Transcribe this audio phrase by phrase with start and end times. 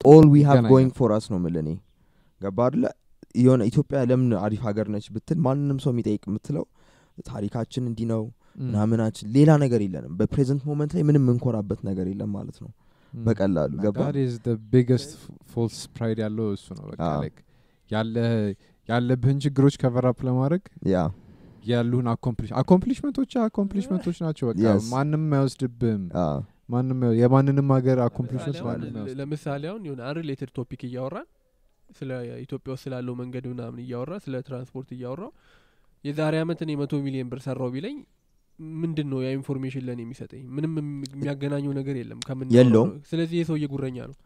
[0.00, 1.70] all we have going for us ነው ምል እኔ።
[2.40, 2.84] ገባ አደለ
[3.34, 6.64] የሆነ ኢትዮጵያ ለምን አሪፍ ሀገር ነች ብትል ማንንም ሰው የሚጠይቅ የምትለው
[7.26, 8.22] ታሪካችን እንዲህ ነው
[8.64, 12.70] ምናምናችን ሌላ ነገር የለንም። በ present moment ላይ ምንም የምንኮራበት ነገር የለም ማለት ነው።
[13.12, 13.98] በቀላሉ ገባ
[14.72, 15.10] biggest
[15.52, 16.86] false pride ያለው እሱ ነው
[18.88, 20.98] ያለብህን ችግሮች cover up ለማድረግ yeah።
[21.64, 24.58] ያሉህን accomplish accomplishment ኦች accomplishment ኦች ናቸው በቃ.
[24.92, 26.04] ማንም አይወስድብህም
[26.68, 31.28] ማንም አይወ- የማንንም ሀገር accomplishment ማንም ለምሳሌ አሁን የሆነ unrelated topic እያወራን
[31.90, 32.10] ስለ
[32.42, 35.30] ኢትዮጵያ ውስጥ ስላለው መንገድ ምናምን እያወራ ስለ ትራንስፖርት እያወራው
[36.04, 37.96] የዛሬ አመት እኔ መቶ ሚሊዮን ብር ሰራው ቢለኝ
[38.78, 40.72] ምንድን ነው ያ information ለእኔ የሚሰጠኝ ምንም
[41.08, 44.16] የሚያገናኘው ነገር የለም ከምን የለውም። ስለዚህ የሰውዬ ጉረኛ ነው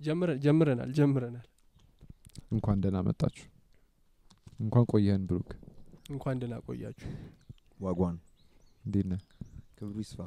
[0.00, 0.38] ጀምረናል
[0.96, 1.46] ጀምረናል።
[2.52, 3.46] እንኳን ደህና መጣችሁ።
[4.60, 5.50] እንኳን ቆየህን ብሩክ።
[6.10, 7.10] እንኳን ደህና ቆያችሁ።
[7.80, 8.16] wagwan።
[8.84, 9.20] እንዴት ነህ?
[9.78, 10.18] ክብሩ ይስፋ።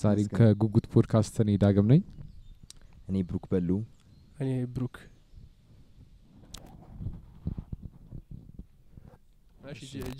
[0.00, 2.02] ዛሬ ይመስገን። ከጉጉት ፖድካስት እኔ ዳግም ነኝ።
[3.08, 3.70] እኔ ብሩክ በሉ።
[4.40, 4.96] እኔ ብሩክ።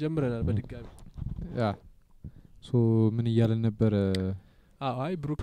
[0.00, 0.86] ጀምረናል በድጋሚ።
[1.58, 1.64] yeah።
[2.64, 2.70] so
[3.14, 3.94] ምን እያለን ነበረ?
[4.80, 5.40] አዎ አይ ብሩክ.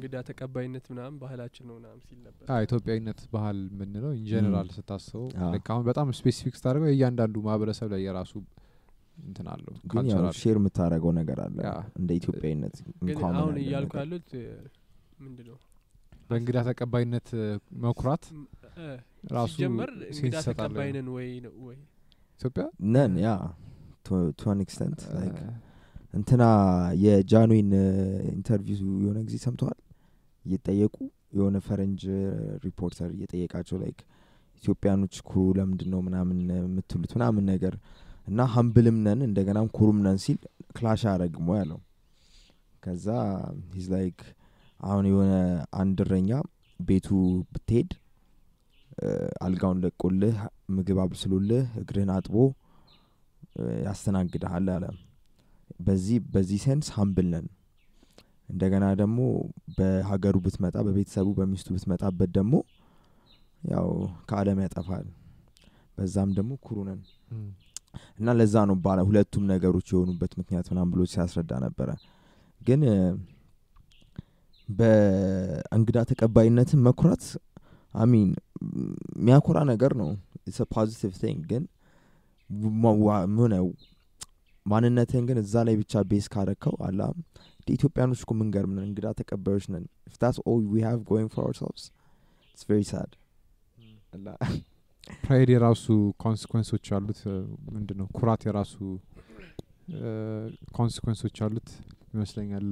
[0.00, 4.68] እንግዳ ተቀባይነት ምናምን ባህላችን ነው ምናምን ሲል ነበር። ኢትዮጵያዊነት ባህል የምንለው in general.
[4.76, 5.26] ስታስበው
[5.68, 8.32] አሁን በጣም specific ስታደርገው የእያንዳንዱ ማህበረሰብ ላይ የራሱ
[9.22, 11.58] እንትን አለው ግን ያው share የምታደረገው ነገር አለ
[11.98, 12.76] እንደ ኢትዮጵያዊነት
[13.08, 14.30] ግን አሁን እያልኩ ያሉት
[15.20, 15.58] ምንድ ነው
[16.30, 17.28] በእንግዳ ተቀባይነት
[17.84, 18.24] መኩራት
[18.78, 18.86] እ፣
[19.34, 21.78] ራሱ ሲጀመር እንግዳ ይሰጣል ተቀባይ ነን ወይ ነው ወይ?
[22.40, 22.64] ኢትዮጵያ?
[22.92, 23.30] ነን yeah።
[24.38, 25.00] to an extent
[26.14, 26.42] እንትና
[27.02, 27.68] የጃንሆይን
[28.32, 29.78] interview የሆነ ጊዜ ሰምተዋል
[30.44, 30.96] እየጠየቁ
[31.36, 32.02] የሆነ ፈረንጅ
[32.64, 33.98] ሪፖርተር እየጠየቃቸው like
[34.62, 37.74] ኢትዮጵያኖች ኩሩ ለምንድን ነው ምናምን የምትሉት ምናምን ነገር
[38.28, 40.38] እና ሀምብልም ነን እንደገናም ኩሩም ነን ሲል
[40.76, 41.78] clash አረግሞ ያለው።
[42.82, 43.06] ከዛ
[43.74, 44.18] he's like
[44.80, 45.32] አሁን የሆነ
[45.80, 46.30] አንድ እረኛ
[46.80, 47.08] ቤቱ
[47.50, 47.90] ብትሄድ
[49.46, 50.36] አልጋውን ለቆልህ
[50.76, 52.34] ምግብ አብስሎልህ እግርህን አጥቦ
[53.86, 54.84] ያስተናግድሃል አለ።
[55.86, 57.46] በዚህ በዚህ sense humble ነን
[58.50, 59.18] እንደገና ደግሞ
[59.76, 62.54] በሀገሩ ብትመጣ በቤተሰቡ በሚስቱ ብትመጣበት ደግሞ
[63.62, 63.88] ያው
[64.28, 65.06] ከአለም ያጠፋል።
[65.98, 67.00] በዛም ደግሞ ኩሩ ነን።
[68.18, 71.90] እና ለዛ ነው ባለ ሁለቱም ነገሮች የሆኑበት ምክንያት ምናምን ብሎ ሲያስረዳ ነበረ።
[72.60, 72.82] ግን
[74.68, 77.24] በእንግዳ ተቀባይነትን መኩራት
[77.94, 78.28] I mean
[79.18, 80.10] የሚያኮራ ነገር ነው።
[80.72, 81.64] positive thing ግን
[83.38, 83.54] ሆነ
[84.70, 87.00] ማንነትህን ግን እዛ ላይ ብቻ base ካረከው አላ
[87.68, 91.82] ኢትዮጵያኖች እኮ ምንገርም ነን እንግዳ ተቀባዮች ነን። If that's all we have going for ourselves
[92.56, 93.10] it's very sad.
[95.22, 95.84] pride የራሱ
[96.24, 97.20] consequence ኦች አሉት።
[97.74, 98.74] ምንድን ነው ኩራት የራሱ
[100.78, 101.68] consequence ኦች አሉት
[102.12, 102.66] ይመስለኛል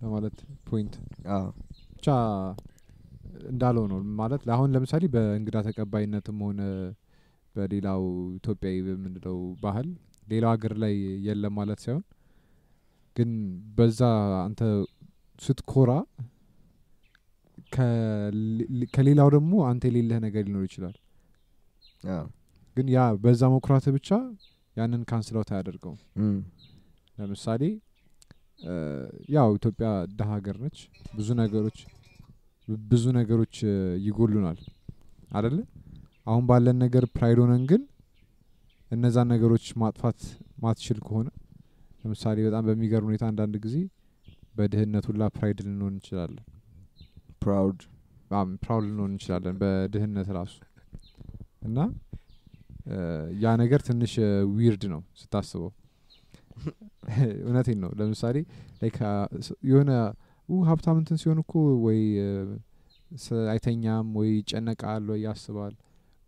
[0.00, 0.36] ለማለት
[0.68, 0.94] point
[1.92, 2.06] ብቻ
[3.50, 6.60] እንዳለው ነው ማለት። አሁን ለምሳሌ በእንግዳ ተቀባይነትም ሆነ
[7.54, 8.02] በሌላው
[8.38, 9.88] ኢትዮጵያዊ በምንለው ባህል
[10.26, 10.94] ሌላው ሀገር ላይ
[11.26, 12.04] የለም ማለት ሳይሆን
[13.16, 13.30] ግን
[13.76, 14.00] በዛ
[14.42, 14.60] አንተ
[15.38, 15.90] ስትኮራ
[17.72, 20.96] ከሌ- ከሌላው ደግሞ አንተ የሌለህ ነገር ሊኖር ይችላል።
[22.76, 24.08] ግን yeah በዛ መኩራት ብቻ
[24.76, 26.00] ያንን cancel out አያደርገውም።
[27.18, 27.62] ለምሳሌ
[29.34, 29.88] ያው ኢትዮጵያ
[30.18, 30.78] ደሀ ሀገር ነች።
[31.16, 31.78] ብዙ ነገሮች
[32.86, 33.56] ብዙ ነገሮች
[34.06, 34.60] ይጎሉናል።
[35.30, 35.58] አደለ
[36.26, 37.82] አሁን ባለን ነገር pride ሆነን ግን
[38.90, 40.20] እነዛን ነገሮች ማጥፋት
[40.62, 41.28] ማትችል ከሆነ
[42.02, 43.76] ለምሳሌ በጣም በሚገርም ሁኔታ አንዳንድ ጊዜ
[44.56, 46.44] በድህነት ሁላ pride ልንሆን እንችላለን።
[47.42, 47.78] proud
[48.60, 50.54] proud ልንሆን እንችላለን በድህነት ራሱ።
[51.66, 51.78] እና
[53.42, 54.12] ያ ነገር ትንሽ
[54.52, 55.72] weird ነው ስታስበው።
[57.40, 58.36] እውነቴን ነው። ለምሳሌ
[58.82, 58.96] like
[59.70, 59.90] የሆነ
[60.68, 61.52] ሀብታም እንትን ሲሆን እኮ
[61.86, 62.00] ወይ
[63.50, 65.74] አይተኛም ወይ ይጨነቃል ወይ ያስባል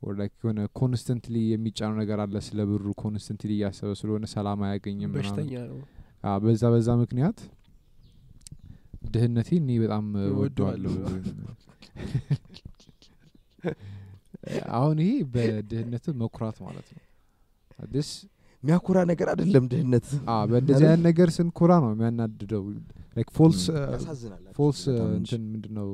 [0.02, 5.78] የሆነ constantly የሚጫነው ነገር አለ ስለ ብሩ constantly እያሰበ ስለሆነ ሰላም አያገኝም በሽተኛ ነው።
[6.44, 7.38] በዛ በዛ ምክንያት
[9.12, 10.06] ድህነቴ እኔ በጣም
[10.40, 10.92] ወደዋለሁ
[14.76, 17.02] አሁን ይሄ በድህነት መኩራት ማለት ነው።
[18.02, 18.12] ስ
[18.62, 20.06] የሚያኮራ ነገር አይደለም ድህነት።
[20.50, 22.62] በእንደዚህ አይነት ነገር ስንኮራ ነው የሚያናድደው።
[23.16, 24.80] like false
[25.16, 25.88] እንትን ምንድን ነው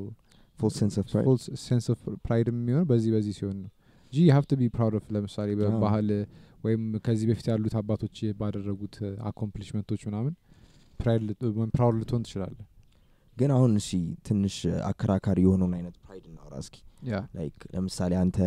[0.58, 0.76] false
[1.64, 3.70] sense of pride የሚሆነው በዚህ በዚህ ሲሆን ነው
[4.14, 6.08] እንጂ have to be proud of ለምሳሌ በባህል
[6.64, 8.96] ወይም ከዚህ በፊት ያሉት አባቶች ባደረጉት
[9.30, 10.34] accomplishment ኦች ምናምን
[11.00, 11.22] proud
[11.98, 12.66] ልትሆን ትችላለህ።
[13.36, 13.88] ግን አሁን እሺ
[14.26, 14.56] ትንሽ
[14.90, 16.76] አከራካሪ የሆነውን አይነት pride እናውራ እስኪ።
[17.36, 18.38] like ለምሳሌ አንተ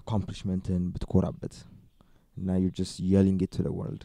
[0.00, 1.54] accomplishment ን ብትኮራበት
[2.36, 4.04] እና you just yelling to world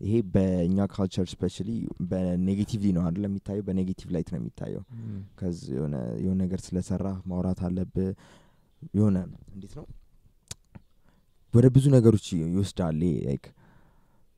[0.00, 1.68] ይሄ በእኛ culture specially
[2.10, 3.64] በ negatively ነው አይደለም የሚታየው?
[3.68, 4.82] በ negative light ነው የሚታየው።
[5.40, 5.94] ከዚ የሆነ
[6.40, 8.08] ነገር ስለሰራ ማውራት አለብህ
[8.94, 9.16] የሆነ
[9.54, 9.84] እንዴት ነው?
[11.54, 13.44] ወደ ብዙ ነገሮች ይወስዳል like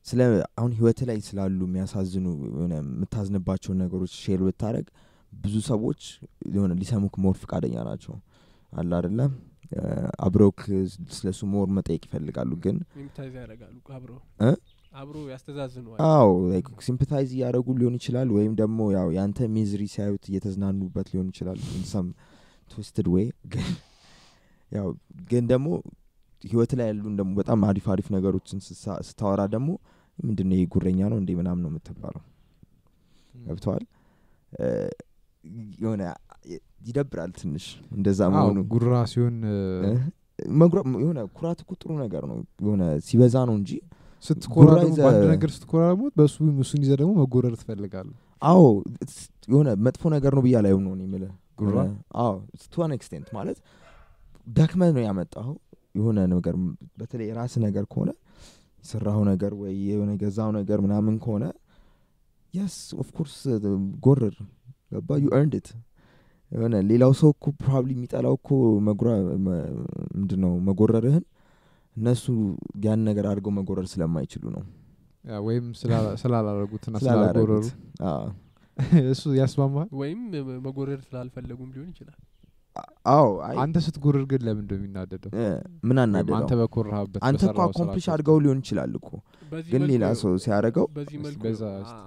[0.05, 0.19] ስለ
[0.57, 4.87] አሁን ህይወት ላይ ስላሉ የሚያሳዝኑ የሆነ የምታዝንባቸውን ነገሮች share ብታደረግ
[5.31, 6.01] ብዙ ሰዎች
[6.53, 8.15] የሆነ ሊሰሙክ more ፍቃደኛ ናቸው።
[8.73, 9.31] አለ አደለም
[10.25, 10.59] አብረውክ
[11.15, 12.77] ስለሱ more መጠየቅ ይፈልጋሉ ግን?
[14.93, 16.29] አብሮ ያስተዛዝነዋል። አዎ
[16.85, 22.07] sympathize እያደረጉ ሊሆን ይችላል ወይም ደግሞ ያው የአንተ misery ሲያዩት እየተዝናኑበት ሊሆን ይችላል in some
[22.71, 23.67] ትዊስትድ ዌይ ግን
[24.75, 24.87] ያው
[25.29, 25.67] ግን ደግሞ
[26.43, 28.59] ህይወት ላይ ያሉን ደግሞ በጣም አሪፍ አሪፍ ነገሮችን
[29.07, 29.69] ስታወራ ደግሞ
[30.17, 32.23] ምንድን ይሄ ጉረኛ ነው እንዴ ምናምን ነው የምትባለው?
[33.33, 33.83] ገብተዋል
[35.79, 36.03] የሆነ
[36.87, 39.35] ይደብራል ትንሽ እንደዛ መሆኑ። ጉራ ሲሆን
[40.99, 43.71] የሆነ ኩራት እኮ ጥሩ ነገር ነው የሆነ ሲበዛ ነው እንጂ
[44.25, 44.67] ስትኮራ
[44.97, 48.15] በአንድ ነገር ስትኮራ ደግሞ በሱ እሱን ይዘህ ደግሞ መጎረር ትፈልጋለህ?
[48.41, 48.61] አዎ
[49.47, 51.77] የሆነ መጥፎ ነገር ነው ብያ ላይ ነው የምልህ። ጉራ?
[52.21, 52.33] አዎ
[52.73, 53.57] to an extent ማለት
[54.47, 55.49] ደክመህ ነው ያመጣው
[55.97, 56.55] የሆነ ነገር
[56.99, 58.11] በተለይ የራስ ነገር ከሆነ
[58.83, 61.45] የሰራው ነገር ወይ የሆነ የገዛው ነገር ምናምን ከሆነ
[62.53, 63.37] yes of course
[64.05, 64.35] ጎርር
[64.91, 65.09] ገባ?
[65.21, 65.69] you earned it
[66.51, 68.49] የሆነ ሌላው ሰው እኮ probably የሚጠላው እኮ
[68.87, 69.09] መጎረር
[70.13, 71.23] ምንድን ነው መጎረርህን
[71.95, 72.25] እነሱ
[72.85, 74.63] ያን ነገር አድርገው መጎረር ስለማይችሉ ነው።
[75.41, 77.63] ወይም ስላላ- ስላላረጉትና ስላልጎረሩ።
[79.11, 79.87] እሱ ያስማማል?
[79.99, 80.19] ወይም
[80.65, 82.17] መጎረር ስላልፈለጉም ሊሆን ይችላል
[83.09, 85.29] አዎ አይ አንተ ስትጎረር ግን ለምን እንደው የሚናደደው?
[85.33, 85.43] እ፣
[85.87, 89.09] ምን አንተ አናደለው በኮራህበት አንተ እኮ accomplish አድርገኸው ሊሆን ይችላል እኮ።
[89.69, 91.43] ግን ሌላ ሰው ሲያደርገው በዚህ መልኩ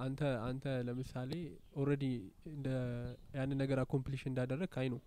[0.03, 1.33] አንተ አንተ ለምሳሌ
[1.79, 2.05] already
[2.53, 2.69] እንደ
[3.37, 5.01] ያንን ነገር accomplish እንዳደረግ I know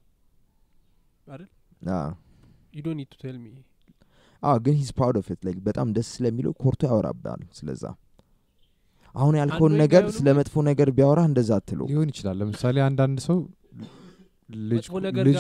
[1.28, 1.50] አይደል
[2.74, 3.48] you don't need to tell me
[4.44, 7.84] አዎ ግን he's proud of it like በጣም ደስ ስለሚለው ኮርቶ ያወራብሃል ስለዛ።
[9.16, 13.38] አሁን ያልከውን ነገር ስለ መጥፎ ነገር ቢያወራ እንደዛ አትለው ሊሆን ይችላል። ለምሳሌ አንዳንድ ሰው
[14.72, 14.86] ልጅ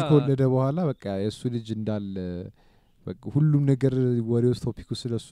[0.01, 2.15] ከወለደ በኋላ በቃ የእሱ ልጅ እንዳለ
[3.05, 3.93] በቃ ሁሉም ነገር
[4.31, 4.63] ወሬ ውስጥ
[5.01, 5.27] ስለሱ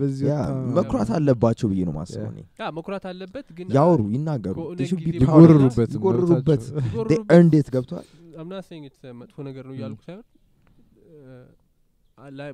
[0.00, 2.32] በዚህ yeah ወጣ መኩራት አለባቸው ብዬ ነው ማስበው
[2.78, 4.56] መኩራት አለበት ግን ያወሩ ይናገሩ.
[5.18, 6.64] ይጎርሩበት ይጎርሩበት
[7.60, 8.06] it ገብቷል?
[8.42, 8.84] I'm not saying
[9.20, 10.24] መጥፎ ነገር ነው እያልኩ ሳይሆን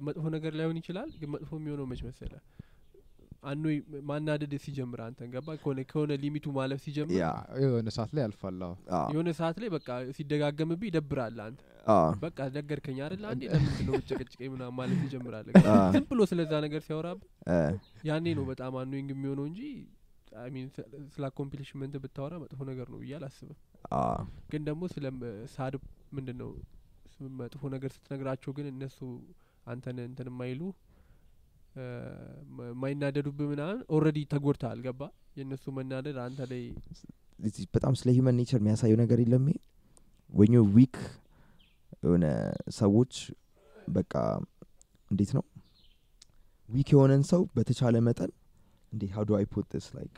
[0.06, 2.32] መጥፎ ነገር ላይሆን ይችላል ግን መጥፎ የሚሆነው መች መሰለ
[3.44, 3.64] you know
[4.08, 7.12] ማናደድ ሲጀምር አንተን ገባ ከሆነ ከሆነ limitኡ ማለፍ ሲጀምር?
[7.64, 8.60] የሆነ ሰዓት ላይ ያልፋል።
[9.12, 11.60] የሆነ ሰዓት ላይ በቃ ሲደጋገምብህ ይደብራል አንተ።
[12.22, 13.42] በቃ ነገርከኝ አይደል አንዴ?
[13.54, 15.48] ለምንድን ነው ጭቅጭቀኝ ምናምን ማለት ይጀምራል?
[15.94, 17.26] ዝም ብሎ ስለዛ ነገር ሲያወራብህ?
[18.10, 19.60] ያኔ ነው በጣም annoying የሚሆነው እንጂ
[20.54, 20.66] I mean
[21.14, 23.58] ስለ accomplishment ብታወራ መጥፎ ነገር ነው ብዬ አላስብም።
[24.52, 25.04] ግን ደግሞ ስለ
[25.54, 25.74] sad
[26.16, 26.50] ምንድን ነው
[27.40, 28.98] መጥፎ ነገር ስትነግራቸው ግን እነሱ
[29.66, 30.62] አንተን እንትን የማይሉ
[31.74, 31.84] እ፣
[32.56, 35.00] ማ- የማይናደዱብህ ምናምን already ተጎድተሃል። ገባ
[35.36, 36.62] የእነሱ መናደድ አንተ ላይ
[37.74, 39.46] በጣም ስለ human nature የሚያሳየው ነገር የለም
[40.32, 40.96] when you're weak
[42.02, 42.26] የሆነ
[42.78, 43.12] ሰዎች
[43.88, 44.12] በቃ
[45.10, 45.44] እንዴት ነው?
[46.68, 48.30] weak የሆነን ሰው በተቻለ መጠን
[48.92, 50.14] እንዴት how do I put this like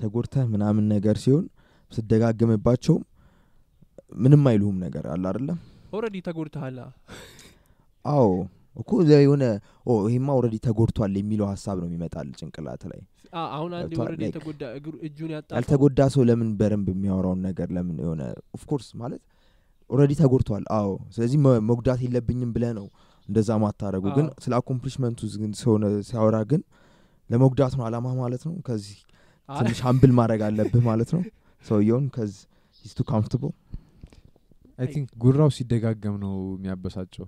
[0.00, 1.44] ተጎድተህ ምናምን ነገር ሲሆን
[1.92, 3.02] ስደጋግምባቸውም
[4.16, 5.58] ምንም አይልሁም ነገር አለ አይደለም
[5.92, 6.78] ኦልሬዲ ተጎድተሃል
[8.04, 8.28] አዎ
[8.76, 9.44] እኮ የሆነ
[10.06, 13.00] ይሄማ already ተጎድቷል የሚለው ሀሳብ ነው ይመጣል ጭንቅላት ላይ።
[13.50, 13.92] አሁን አንድ?
[14.02, 14.62] already የተጎዳ
[15.06, 18.22] እጁን ያጣ ሰው ያልተጎዳ ሰው ለምን በደንብ የሚያወራውን ነገር ለምን የሆነ
[18.56, 19.22] of course ማለት
[19.90, 22.86] already ተጎድቷል። አዎ ስለዚህ መጉዳት የለብኝም ብለህ ነው
[23.28, 25.20] እንደዛ ማታረጉ ግን ስለ accomplishment ኡ
[25.60, 26.62] ሲሆነ ሲያወራ ግን
[27.30, 28.96] ለመጉዳት ነው አላማ ማለት ነው። ከዚህ
[29.48, 31.22] ትንሽ humble ማድረግ አለብህ ማለት ነው።
[31.64, 32.32] ሰውየውን 'cause
[32.84, 33.52] he's too comfortable
[34.80, 37.26] I think ጉራው ሲደጋገም ነው የሚያበሳጨው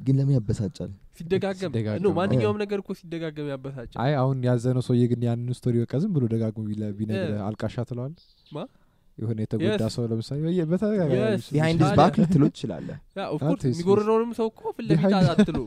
[0.00, 1.72] ግን ለምን ያበሳጫል ሲደጋገም
[2.04, 6.12] ነው። ማንኛውም ነገር እኮ ሲደጋገም ያበሳጫል አይ አሁን ያዘነው ሰውዬ ግን ያንን story በቃ ዝም
[6.16, 8.14] ብሎ ደጋግሞ yeah። አልቃሻ ትለዋል?
[9.18, 9.82] የሆነ የተጎዳ.
[9.94, 10.38] ሰው ለምሳሌ
[10.70, 11.16] በተደጋጋሚ
[11.48, 15.58] behind back ልትሎ ትችላለህ yeah of course የሚጎርረውንም ሰው እኮ ፊት ለፊት Behind- አትሉ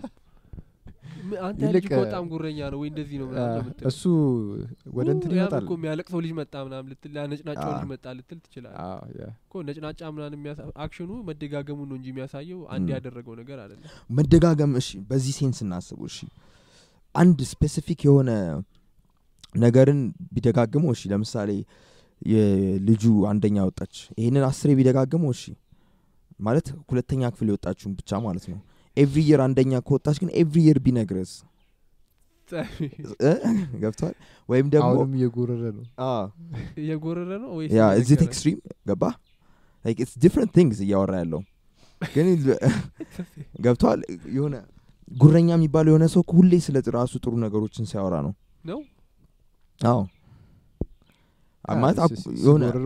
[1.46, 3.28] አንተ ልጅ በጣም ጉረኛ ነው ወይ እንደዚህ ነው
[3.90, 4.02] እሱ
[4.98, 8.74] ወደ እንትን ይመጣል። እኮ የሚያለቅሰው ልጅ መጣ ምናምን ልትል ነጭናጫው ልጅ መጣ ልትል ትችላል
[9.40, 14.92] እኮ ነጭናጫ የሚያሳ action ኑ መደጋገሙ ነው እንጂ የሚያሳየው አንድ ያደረገው ነገር አይደለም። መደጋገም እሺ
[15.10, 16.20] በዚህ sense እናስቡ እሺ።
[17.16, 18.30] አንድ specific የሆነ
[19.56, 20.00] ነገርን
[20.34, 21.52] ቢደጋግመው እሺ ለምሳሌ
[22.22, 25.44] የልጁ አንደኛ ወጣች ይህንን አስሬ ቢደጋግመው እሺ።
[26.40, 28.60] ማለት ሁለተኛ ክፍል የወጣችውን ብቻ ማለት ነው
[28.98, 31.32] every year አንደኛ ከወጣች ግን every year ቢነግረስ?
[33.24, 33.32] እ?
[33.82, 34.14] ገብቷል?
[34.50, 35.86] ወይም ደግሞ እየጎረረ ነው።
[36.78, 38.58] እየጎረረ ነው yeah እዚህ extreme
[38.90, 39.04] ገባ?
[39.86, 41.42] it's different things እያወራ ያለው.
[42.02, 42.28] ግን
[43.66, 44.00] ገብቷል?
[44.36, 44.56] የሆነ
[45.12, 48.34] ጉረኛ የሚባለው የሆነ ሰው ሁሌ ስለ ራሱ ጥሩ ነገሮችን ሲያወራ ነው።
[48.64, 48.80] ነው?
[49.82, 50.00] አዎ።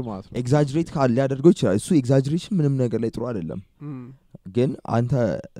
[0.08, 3.60] ማለት ነው። exaggerate ሊያደርገው ይችላል። እሱ exaggeration ምንም ነገር ላይ ጥሩ አይደለም
[4.46, 5.14] ግን አንተ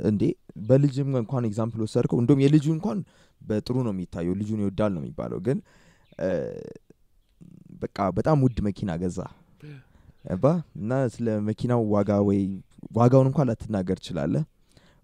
[0.10, 0.24] እንዴ
[0.68, 3.00] በልጅም እንኳን example ወሰድከው እንደም የልጁ እንኳን
[3.42, 5.58] በጥሩ ነው የሚታየው ልጁን ይወዳል ነው የሚባለው። ግን
[7.82, 9.20] በቃ በጣም ውድ መኪና ገዛ።
[10.38, 10.48] ባ
[10.80, 12.40] እና ስለ መኪናው ዋጋ ወይ
[12.98, 14.44] ዋጋውን እንኳን ላትናገር ትችላለህ።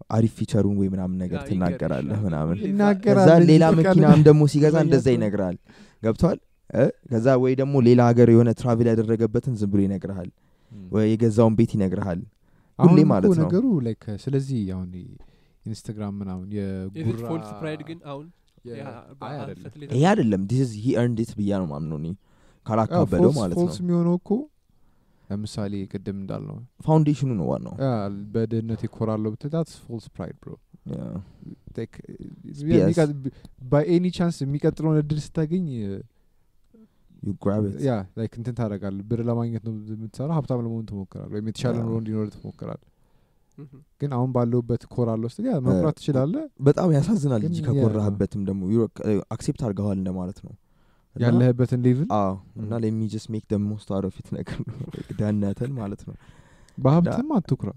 [0.10, 2.58] አሪፍ feature ኡን ወይ ምናምን ነገር ትናገራለህ ምናምን።
[3.20, 5.56] ከዛ ሌላ መኪናም ደግሞ ሲገዛ እንደዛ ይነግራል።
[6.04, 6.38] ገብቷል?
[6.74, 6.84] እ?
[7.12, 10.30] ከዛ ወይ ደግሞ ሌላ ሀገር የሆነ travel ያደረገበትን ዝም ብሎ ይነግርሃል።
[10.92, 12.20] ወይ የገዛውን ቤት ይነግርሃል
[12.80, 14.90] ሁሌ ማለት ነው። ነገሩ like ስለዚህ አሁን
[15.66, 16.58] ኢንስታግራም ምናምን ኢዝ
[16.98, 18.26] የጉራ ፎልስ ፕራይድ ግን አሁን
[19.92, 22.00] ይሄ አይደለም this he earned it ብዬ ነው ማምነው
[22.66, 24.30] ካላካበደው ማለት ነው false የሚሆነው እኮ
[25.30, 27.76] ለምሳሌ ቅድም እንዳልነው foundation ኑ ነው ዋናው
[28.34, 30.38] በድህነት ይኮራለሁ ብትላት false pride
[32.68, 33.00] because
[33.72, 35.66] በ any chance የሚቀጥለውን እድል ስታገኝ.
[37.86, 42.28] yeah like እንትን ታደርጋለህ ብር ለማግኘት ነው የምትሰራ ሀብታም ለመሆን ትሞክራል ወይም የተሻለ ኑሮ እንዲኖር
[42.36, 42.82] ትሞክራል
[43.58, 43.68] እም፣
[44.02, 46.44] ግን አሁን ባለውበት ኮራለሁ ስትል yeah መኩራት ትችላለህ?
[46.68, 48.62] በጣም ያሳዝናል እንጂ ከኮራህበትም ደግሞ
[49.32, 50.54] accept አድርገዋል እንደማለት ነው።
[51.16, 52.08] ያለህበትን level?
[52.16, 52.72] አዎ። እና
[53.14, 54.76] just make the most out of it ነገር ነው።
[55.20, 56.16] ደህንነትን ማለት ነው።
[56.78, 57.70] በሀብትም አትኩራ?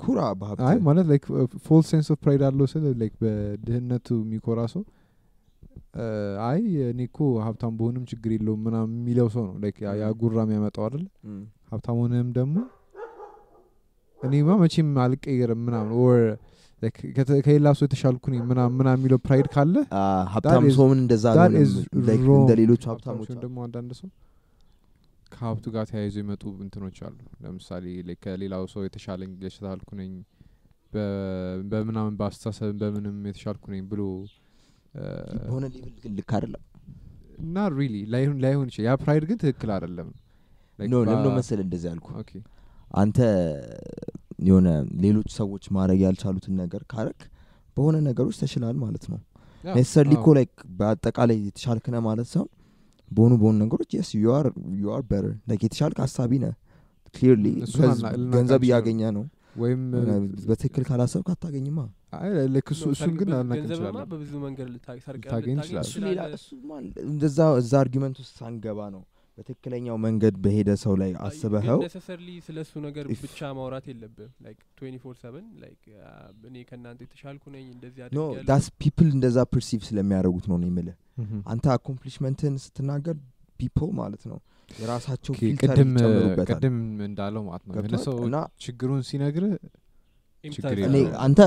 [0.00, 1.24] ኩራ አይ በሀብት ማለት like
[1.66, 4.82] false sense of pride አለው ስል like በድህነቱ የሚኮራ ሰው
[6.46, 10.84] አይ እኔ እኮ ሀብታም ብሆንም ችግር የለውም ምናምን የሚለው ሰው ነው። like ያ- ጉራ የሚያመጣው
[10.86, 11.04] አይደል?
[11.72, 12.56] ሀብታም ሆነህም ደግሞ
[14.20, 15.94] እኔማ መቼም አልቀየርም ምናምን።
[17.16, 19.74] ከተ- ከሌላ ሰው የተሻልኩ ነኝ ምናምን የሚለው pride ካለ
[20.32, 21.24] ሀብታም ሰውን እንደዛ
[22.38, 23.12] እንደ ሌሎቹ ሀብታሞች
[23.44, 24.08] ደግሞ አንዳንድ ሰው
[25.32, 27.84] ከሀብቱ ጋር ተያይዞ የመጡ እንትኖች አሉ። ለምሳሌ
[28.22, 30.12] ከሌላው ሰው የተሻለ የተሻልኩ ነኝ
[31.70, 34.02] በምናምን በአስተሳሰብ በምንም የተሻልኩ ነኝ ብሎ
[35.40, 36.62] በሆነ level ግን ልክ አይደለም።
[37.42, 37.94] እና really
[38.44, 40.08] ላይሆን ይችላል። ያ pride ግን ትክክል አይደለም.
[40.78, 42.08] no ለምነው መሰል እንደዚህ ያልኩ
[42.94, 43.18] አንተ
[44.46, 44.68] የሆነ
[45.04, 47.20] ሌሎች ሰዎች ማድረግ ያልቻሉትን ነገር ካረክ
[47.76, 49.18] በሆነ ነገሮች ተሽላል ማለት ነው።
[49.64, 52.44] necessarily እኮ like በአጠቃላይ የተሻልክ ነህ ማለት ሰው
[53.08, 54.46] በሆኑ በሆኑ ነገሮች yes you're
[55.02, 56.48] better like የተሻልክ ሀሳቢ ነ
[57.14, 57.46] clearly
[58.34, 59.24] ገንዘብ እያገኘ ነው።
[59.56, 59.82] ወይም
[60.48, 61.78] በትክክል ካላሰብክ አታገኝማ
[62.18, 65.58] አይ like እሱ እሱን ግን እንችላለን። በብዙ መንገድ ልታገኝ
[67.06, 69.02] እንደዛ እዛ argument ውስጥ ሳንገባ ነው
[69.38, 71.78] በትክክለኛው መንገድ በሄደ ሰው ላይ አስበኸው?
[71.82, 75.80] necessarily ስለ እሱ ነገር ብቻ ማውራት የለብም like twenty four seven like
[76.48, 80.96] እኔ ከእናንተ የተሻልኩ ነኝ እንደዚህ no that's people እንደዛ perceive ስለሚያደርጉት ነው ነው የምልህ።
[81.52, 83.16] አንተ accomplishment ን ስትናገር
[83.60, 88.00] people ማለት ነው የራሳቸው filter ይጨምሩበታል። ቅድም እንዳለው ማለት ነው?
[88.06, 88.16] ሰው
[88.64, 89.52] ችግሩን ሲነግርህ
[91.20, 91.40] አንተ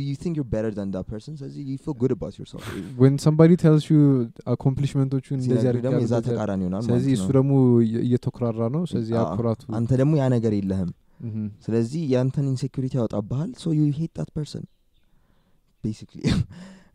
[0.00, 2.66] you think you're better than that person ስለዚህ you feel good about yourself
[2.98, 4.00] when somebody tells you
[4.54, 7.34] accomplishment ኦቹን እንደዚህ ደግሞ የዛ ተቃራኒ ይሆናል ስለዚህ እሱ ነው.
[7.36, 10.90] ደግሞ እየ- እየተኩራራ ነው ስለዚህ አዎ። አኩራቱ አንተ ደግሞ ያ ነገር የለህም.
[11.64, 14.64] ስለዚህ ያንተን insecurity ያወጣብሃል so you hate that person
[15.84, 16.20] basically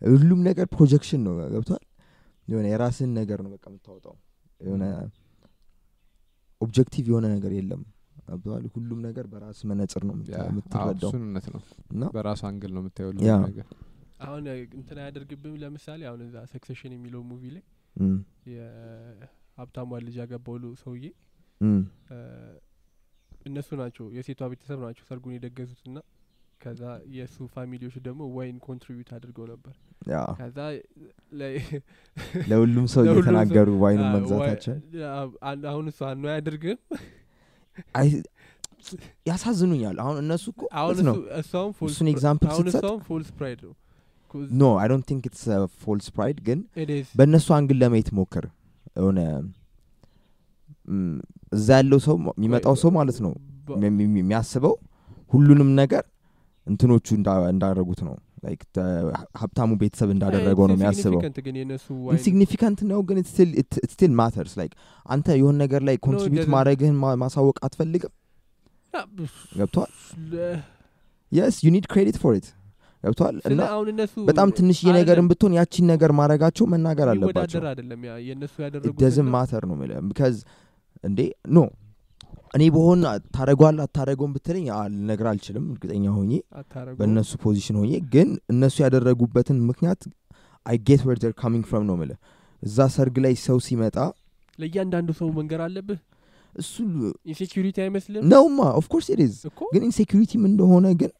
[0.01, 1.83] ሁሉም ነገር projection ነው ገብቷል?
[2.47, 4.15] የሆነ የራስን ነገር ነው በቃ የምታወጣው።
[4.59, 4.83] የሆነ
[6.61, 7.81] objective የሆነ ነገር የለም
[8.27, 10.13] ገብቷል ሁሉም ነገር በራስ መነጽር ነው
[10.49, 11.11] የምትረዳው።
[11.53, 11.61] ነው።
[11.93, 13.11] እና በራስ angle ነው የምታየው
[13.47, 13.67] ነገር።
[14.25, 17.63] አሁን እንትን አያደርግብም ለምሳሌ አሁን እዛ ሰክሴሽን የሚለው movie ላይ
[18.53, 21.05] የሀብታሟን ልጅ ያገባው ሰውዬ
[23.45, 26.01] እነሱ ናቸው የሴቷ ቤተሰብ ናቸው ሰርጉን የደገሱት ና
[26.61, 26.81] ከዛ
[27.13, 29.73] የእሱ family ዎች ደግሞ ወይን contribute አድርገው ነበር።
[30.37, 30.57] ከዛ
[32.49, 34.75] ለሁሉም ሰው እየተናገሩ ዋይኑን አ- መግዛታቸው?
[35.67, 36.79] አሁን እሱ አኖ አያደርግም
[39.27, 40.61] ያሳዝኑኛል። አሁን እነሱ እኮ
[41.07, 41.15] ነው።
[41.89, 42.81] እሱን example ስትሰጥ
[44.57, 45.43] no I don't think it's
[45.81, 46.59] false pride ግን.
[47.15, 48.45] በእነሱ angle ለማየት ሞክር።
[48.97, 49.19] የሆነ
[51.51, 53.33] እዛ ያለው ሰው የሚመጣው ሰው ማለት ነው።
[54.17, 54.75] የሚያስበው
[55.33, 56.03] ሁሉንም ነገር
[56.67, 58.15] እንትኖቹ እንዳ- እንዳደረጉት ነው
[59.39, 61.19] ሀብታሙ ቤተሰብ እንዳደረገው ነው የሚያስበው።
[62.13, 63.19] insignificant ነው ግን
[63.87, 64.73] still matters like
[65.05, 68.13] አንተ የሆነ ነገር ላይ contribute ማድረግህን ማሳወቅ አትፈልግም?
[70.33, 70.59] ለ-
[71.31, 72.47] yes you need credit for it
[73.03, 73.13] ስለ
[73.49, 73.61] እና
[74.27, 77.59] በጣም ትንሽዬ ነገርን ብትሆን ያቺን ነገር ማድረጋቸው መናገር አለባቸው።
[79.01, 79.75] doesn't matter ነው።
[80.09, 80.35] because
[81.03, 81.19] እንዴ?
[81.51, 81.59] no
[82.53, 82.99] እኔ በሆን
[83.35, 86.31] ታደርገዋለህ አታደርገውም ብትለኝ ልነግር አልችልም እርግጠኛ ሆኜ
[86.99, 90.01] በእነሱ position ሆኜ ግን እነሱ ያደረጉበትን ምክንያት
[90.65, 92.19] I get where they're coming from ነው ምልህ
[92.63, 93.97] እዛ ሰርግ ላይ ሰው ሲመጣ
[94.59, 95.99] ለእያንዳንዱ ሰው መናገር አለብህ?
[96.53, 96.73] እሱ
[97.31, 98.23] insecurity አይመስልም?
[98.31, 99.35] ነውማ of course it is።
[99.73, 101.11] ግን insecurity ም እንደሆነ ግን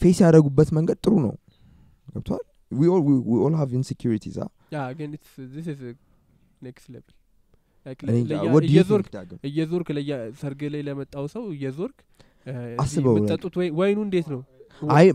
[0.00, 1.34] face ያደረጉበት መንገድ ጥሩ ነው።
[2.08, 2.42] ገብቷል.
[4.72, 5.08] ያ ግን
[6.62, 7.14] next level
[8.68, 9.88] እየዞርክ
[10.40, 11.96] ሰርግ ላይ ለመጣው ሰው እየዞርክ
[12.82, 13.14] አስበው፣
[13.60, 14.40] ወይ- ወይኑ እንዴት ነው?
[14.82, 15.06] አይ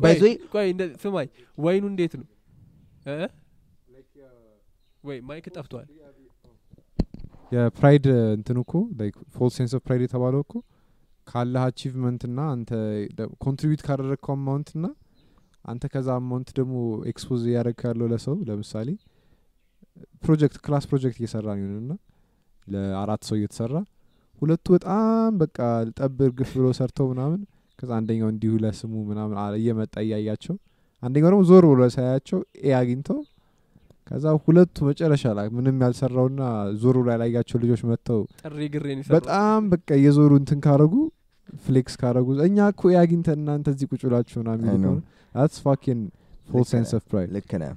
[1.04, 2.26] ስማኝ ወይኑ እንዴት ነው?
[3.10, 3.28] እ?
[5.04, 5.88] ወይ mic ጠፍቷል።
[7.52, 8.74] የ pride እንትን እኮ
[9.36, 10.54] false sense of pride የተባለው እኮ
[11.28, 12.70] ካለህ achievement ና አንተ
[13.44, 14.88] contribute ካደረግከው amount ና
[15.66, 16.76] አንተ ከዛ amount ደግሞ
[17.12, 18.90] expose እያደረግ ያለው ለሰው ለምሳሌ
[20.24, 21.96] project class project እየሰራ ነው ና
[22.74, 23.76] ለአራት ሰው እየተሰራ
[24.42, 25.58] ሁለቱ በጣም በቃ
[25.98, 27.42] ጠብ እርግፍ ብሎ ሰርተው ምናምን
[27.80, 30.56] ከዛ አንደኛው እንዲሁ ለስሙ ምናምን እየመጣ እያያቸው
[31.04, 33.20] አንደኛው ደግሞ ዞር ብሎ ሳያቸው ኤ አግኝተው
[34.12, 36.42] ከዛ ሁለቱ መጨረሻ ላይ ምንም ያልሰራውና
[36.82, 40.96] ዞሩ ላይ ያላያቸው ልጆች መጥተው ጥሪ ግሬን የሰራው በጣም በቃ የዞሩ እንትን ካረጉ
[41.64, 44.96] ፍሌክስ ካረጉ እኛ እኮ ያግኝተን እናንተ እዚህ ቁጭ ብላችሁ ና know.
[45.50, 46.00] ስ ፋኪን
[46.50, 47.72] ፎል ልክ ሴንስ ኦፍ ፕራይድ ልክ ነህ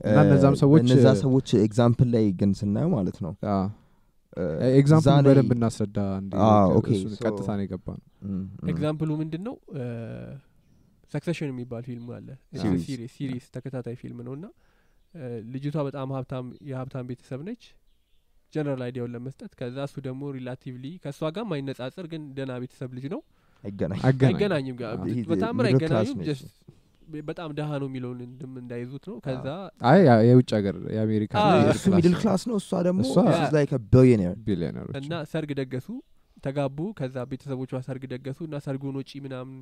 [0.00, 3.32] እና እነዛም ሰዎች- እነዛ ሰዎች ኤግዛምፕል ላይ ግን ስናየው ማለት ነው
[4.72, 8.04] ኤግዛምፕል ላይ- በደንብ እናስረዳ እንዲ አዎ፣ ኦኬ፣ እሱን so- ቀጥታ ነው የገባ ነው
[8.72, 9.54] ኤግዛምፕሉ ምንድን ነው
[11.12, 12.28] ሰክሰሽን የሚባል ፊልም አለ።
[12.60, 12.84] Series.
[13.14, 14.46] series ተከታታይ ፊልም ነው እና
[15.52, 17.62] ልጅቷ በጣም ሀብታም የሀብታም ቤተሰብ ነች።
[18.52, 23.04] general idea ውን ለመስጠት ከዛ እሱ ደግሞ relatively ከእሷ ጋር ማይነጻጽር ግን ደህና ቤተሰብ ልጅ
[23.14, 23.20] ነው።
[23.64, 24.76] አይገናኝም። class አይገናኙም
[27.26, 29.46] በጣም ደሃ ነው የሚለውን እንደዛም እንዳይዙት ነው። ከዛ
[29.90, 29.98] አይ
[30.28, 31.34] የውጭ ሀገር የአሜሪካ
[31.72, 33.72] እሱ middle class ነው። እሷ ደግሞ እሷ- like
[34.46, 35.88] billionaire እና ሰርግ ደገሱ
[36.44, 39.56] ተጋቡ። ከዛ ቤተሰቦቿ ሰርግ ደገሱ እና ሰርጉን ወጪ ምናምን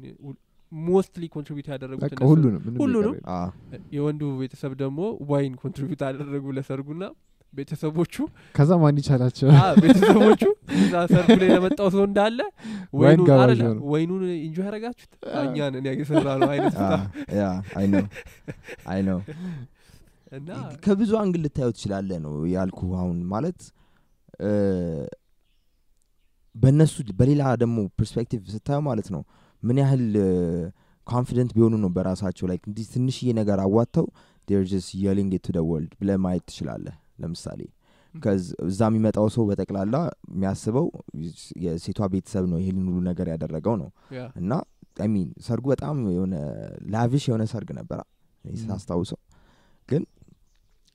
[0.73, 3.14] mostly contribute ያደረጉት ሁሉንም ሁሉንም?
[3.95, 4.99] የወንዱ ቤተሰብ ደግሞ
[5.30, 7.05] wine contribute አደረጉ ለሰርጉና
[7.52, 8.14] ቤተሰቦቹ?
[8.57, 9.49] ከዛ ማን ይቻላቸው
[9.83, 10.43] ቤተሰቦቹ?
[10.78, 12.38] እዛ ሰርጉ ላይ ለመጣው ሰው እንዳለ
[12.95, 13.62] ወይኑን ሆነ።
[13.93, 15.12] ወይኑን enjoy ያደረጋችሁት?
[15.43, 16.76] እኛን እኔ የሰራ ነው አይነት
[17.78, 18.05] አይ ነው
[18.93, 19.19] አይ ነው።
[20.33, 20.50] እና
[20.85, 23.61] ከብዙ አንግል ልታየው ትችላለ ነው ያልኩ አሁን ማለት።
[26.54, 29.23] በእነሱ በሌላ ደግሞ perspective ስታየው ማለት ነው
[29.63, 30.04] ምን ያህል
[31.06, 34.06] confident ቢሆኑ ነው በራሳቸው ላይ እንዲህ ትንሽዬ ነገር አዋጥተው
[34.49, 37.61] ር just yelling to the world ብለ ማየት ትችላለህ ለምሳሌ
[38.67, 39.97] እዛ የሚመጣው ሰው በጠቅላላ
[40.31, 40.87] የሚያስበው
[41.65, 43.89] የሴቷ ቤተሰብ ነው ይህንን ሁሉ ነገር ያደረገው ነው
[44.41, 44.52] እና
[45.06, 46.35] mean ሰርጉ በጣም የሆነ
[46.95, 48.00] lavish የሆነ ሰርግ ነበረ.
[48.63, 49.19] ሳስታውሰው
[49.89, 50.02] ግን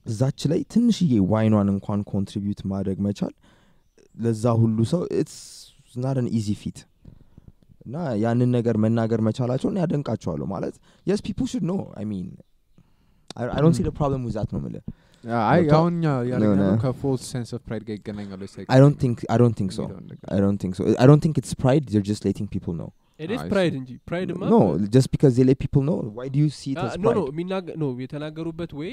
[0.06, 3.34] እዛች ላይ ትንሽዬ ዋይኗን እንኳን contribute ማድረግ መቻል
[4.16, 5.38] ለዛ ሁሉ ሰው it's
[6.04, 6.80] not an easy feat
[7.86, 10.76] እና ያንን ነገር መናገር መቻላቸውን ያደንቃቸዋለሁ ማለት
[11.08, 12.28] yes people should know I mean
[13.48, 14.84] I don't see problem with that ነው ምልህ?
[15.76, 15.96] አሁን
[16.32, 18.42] ያደረግነው ከ false sense of pride ጋር ይገናኛሉ
[18.76, 19.84] I don't think I don't think so
[20.36, 20.84] I don't think so.
[21.04, 21.86] I don't think it's pride.
[21.92, 22.90] They're just letting people know.
[23.20, 23.80] it's I pride see.
[23.82, 24.62] እንጂ pride ማ No,
[24.96, 25.98] just because they let people know.
[26.20, 27.20] Why do you see it as no pride?
[27.20, 28.92] no የሚናገ no የተናገሩበት ወይ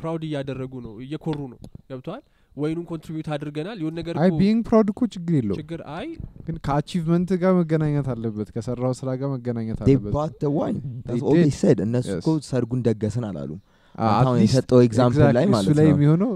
[0.00, 1.58] proud እያደረጉ ነው እየኮሩ ነው
[1.90, 2.22] ገብተዋል
[2.52, 6.08] ወይኑን ኮንትሪቢዩት አድርገናል የሆነ ነገር አይ being proud እኮ ችግር የለው ችግር አይ
[6.46, 10.78] ግን ከ achievement ጋር መገናኘት አለበት ከሰራው ስራ ጋር መገናኘት They አለበት bought the wine.
[11.06, 11.56] That's They all they did.
[11.62, 11.78] said.
[11.86, 12.10] እነሱ.
[12.20, 13.60] እኮ ሰርጉን ደገስን አላሉም።
[14.04, 16.30] አሁን የሰጠው example ላይ ማለት ነው። የሚሆነው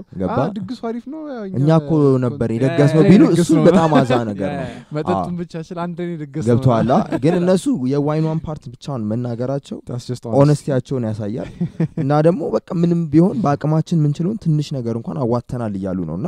[0.57, 1.21] ድግሱ አሪፍ ነው
[1.59, 1.91] እኛ እኮ
[2.25, 4.65] ነበር የደገስ ነው ቢሉ እሱ በጣም አዛ ነገር ነው።
[4.97, 6.91] መጠጡን ብቻ ስለ አንድ ድግስ ገብተዋላ
[7.23, 9.77] ግን እነሱ የ wine ኗን part ብቻውን መናገራቸው
[10.39, 11.49] honesty ያቸውን ያሳያል።
[12.03, 16.27] እና ደግሞ በቃ ምንም ቢሆን በአቅማችን ምንችለውን ትንሽ ነገር እንኳን አዋተናል እያሉ ነው። እና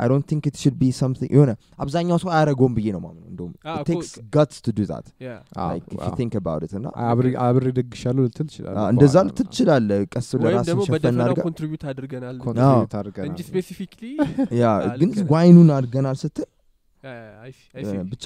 [0.00, 3.52] I don't think it should be something የሆነ አብዛኛው ሰው አያረገውም ብዬ ነው ማምነው እንደውም
[5.20, 5.34] yeah
[5.68, 6.86] like if you think about it እና
[7.46, 10.94] አብሬ ደግሻለሁ ልትል ትችላለህ አ፣ እኮ እንደዛ ልትል ትችላለህ ቀስ ብለህ ወይም ራስን ደግሞ ሸፈን
[10.96, 14.02] በደፈናው contribute አድርገናል። contribute አድርገናል። እንጂ specifically
[14.58, 14.66] ያ
[15.00, 16.48] ግን ዋይኑን አድርገናል ስትል
[18.12, 18.24] ብቻ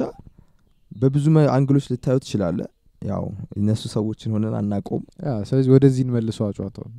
[0.93, 2.69] በብዙ angle ኦች ልታዩ ትችላለህ።
[3.03, 3.25] ያው
[3.59, 5.03] እነሱ ሰዎችን ሆነን አናቆም
[5.49, 6.93] ስለዚህ ወደዚህ እንመልሰው ጨዋታውን።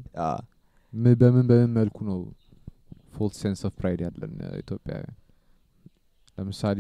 [0.94, 2.18] ም- በምን በምን መልኩ ነው
[3.16, 5.14] false sense of pride ያለን ኢትዮጵያውያን?
[6.38, 6.80] ለምሳሌ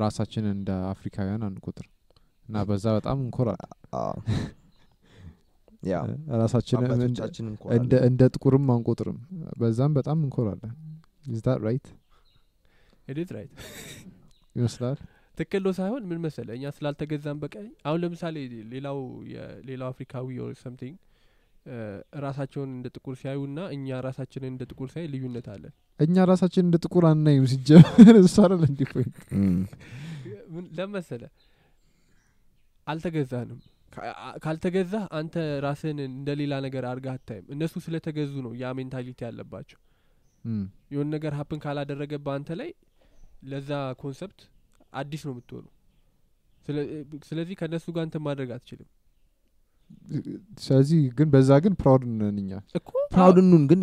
[0.00, 1.86] ራሳችንን እንደ አፍሪካውያን አንቆጥር
[2.48, 3.70] እና በዛ በጣም እንኮራለን
[6.40, 6.90] ራሳችንን
[8.06, 9.18] እንደ- ጥቁርም አንቆጥርም።
[9.60, 10.72] በዛም በጣም እንኮራለን።
[11.26, 11.86] is that right
[13.14, 13.52] it right
[14.56, 14.98] ይመስላል?
[15.38, 18.36] ትክክል ነው ሳይሆን ምን መሰለ እኛ ስላልተገዛም በቀኝ አሁን ለምሳሌ
[18.72, 18.98] ሌላው
[19.32, 20.94] የሌላው አፍሪካዊ or something
[22.24, 27.04] ራሳቸውን እንደ ጥቁር ሲያዩና እኛ ራሳችንን እንደ ጥቁር ሲያይ ልዩነት አለን። እኛ ራሳችን እንደ ጥቁር
[27.10, 27.84] አናይም ሲጀመር።
[28.24, 28.90] እሱ አይደል እንዲህ
[30.78, 31.22] ለመሰለ
[32.86, 33.60] አልተገዛንም
[34.44, 39.78] ካልተገዛህ አንተ ራስህን እንደ ሌላ ነገር አድርገህ አታይም። እነሱ ስለተገዙ ነው ያ mentality ያለባቸው።
[40.92, 42.70] የሆነ ነገር happen ካላደረገ በአንተ ላይ
[43.44, 43.70] ለዛ
[44.00, 44.40] concept
[44.94, 45.64] አዲስ ነው የምትሆኑ
[46.66, 46.86] ስለ-
[47.26, 48.88] ስለዚህ ከእነሱ ጋር እንትን ማድረግ አትችልም።
[50.60, 53.80] ስለዚህ ግን በዛ ግን proud ነን እኛ። እኮ proud ነን ግን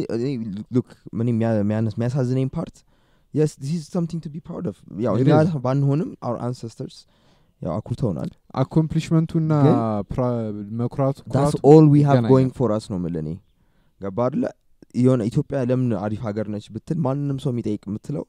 [0.75, 2.77] look ምን የሚያሳዝነኝ part
[3.33, 5.29] yes this something to be proud of ያው እኛ.
[5.63, 6.97] ባንሆንም our ancestors
[7.63, 8.29] ያው አኩርተውናል።
[8.61, 9.51] accomplishment ኡና
[10.79, 11.17] መኩራቱ
[11.69, 13.29] all we have going for us ነው። ምል እኔ።
[14.01, 14.43] ገባ አደለ
[14.95, 18.25] የሆነ ኢትዮጵያ ለምን አሪፍ ሀገር ነች ብትል ማንም ሰው የሚጠይቅ የምትለው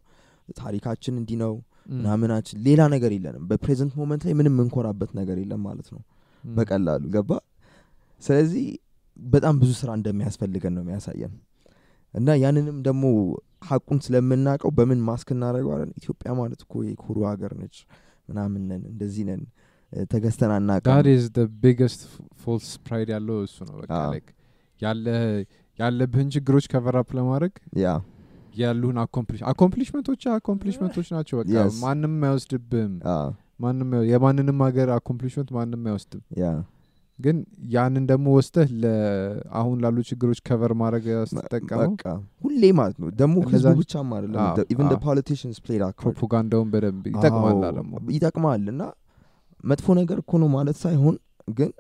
[0.59, 1.53] ታሪካችን እንዲህ ነው
[1.95, 6.01] ምናምናችን ሌላ ነገር የለንም። በ present moment ላይ ምንም የምንኮራበት ነገር የለም ማለት ነው።
[6.45, 7.31] በቀላሉ ገባ
[8.23, 8.65] ስለዚህ
[9.27, 11.35] በጣም ብዙ ስራ እንደሚያስፈልገን ነው የሚያሳየን።
[12.15, 13.05] እና ያንንም ደግሞ
[13.69, 15.91] ሀቁን ስለምናውቀው በምን ማስክ እናደርገዋለን?
[16.01, 17.77] ኢትዮጵያ ማለት እኮ የኩሩ ሀገር ነች
[18.29, 19.43] ምናምን ነን እንደዚህ ነን
[20.11, 22.01] ተገዝተን that አናውቅም is the biggest
[22.43, 23.91] false pride ያለው እሱ ነው። በቃ
[25.79, 27.89] ያለብህን ችግሮች cover up ለማድረግ yeah።
[28.55, 31.55] ያሉህን accomplish accomplishment ኦች accomplishment ኦች ናቸው። በቃ.
[31.81, 33.17] ማንም አይወስድብህም አ፣
[33.61, 36.23] ማንም የማንንም ሀገር accomplishment ማንም አይወስድም
[37.19, 37.37] ግን
[37.75, 38.71] ያንን ደግሞ ወስደህ
[39.59, 41.93] አሁን ላሉ ችግሮች cover ማድረግ ስትጠቀመው
[42.45, 48.83] ሁሌ ማለት ነው። ደግሞ ህዝቡ ብቻም አይደለም politicians played ፕሮፓጋንዳውን በደንብ ይጠቅማል ደግሞ ይጠቅማል እና
[49.65, 51.17] መጥፎ ነገር እኮ ነው ማለት ሳይሆን
[51.51, 51.71] ግን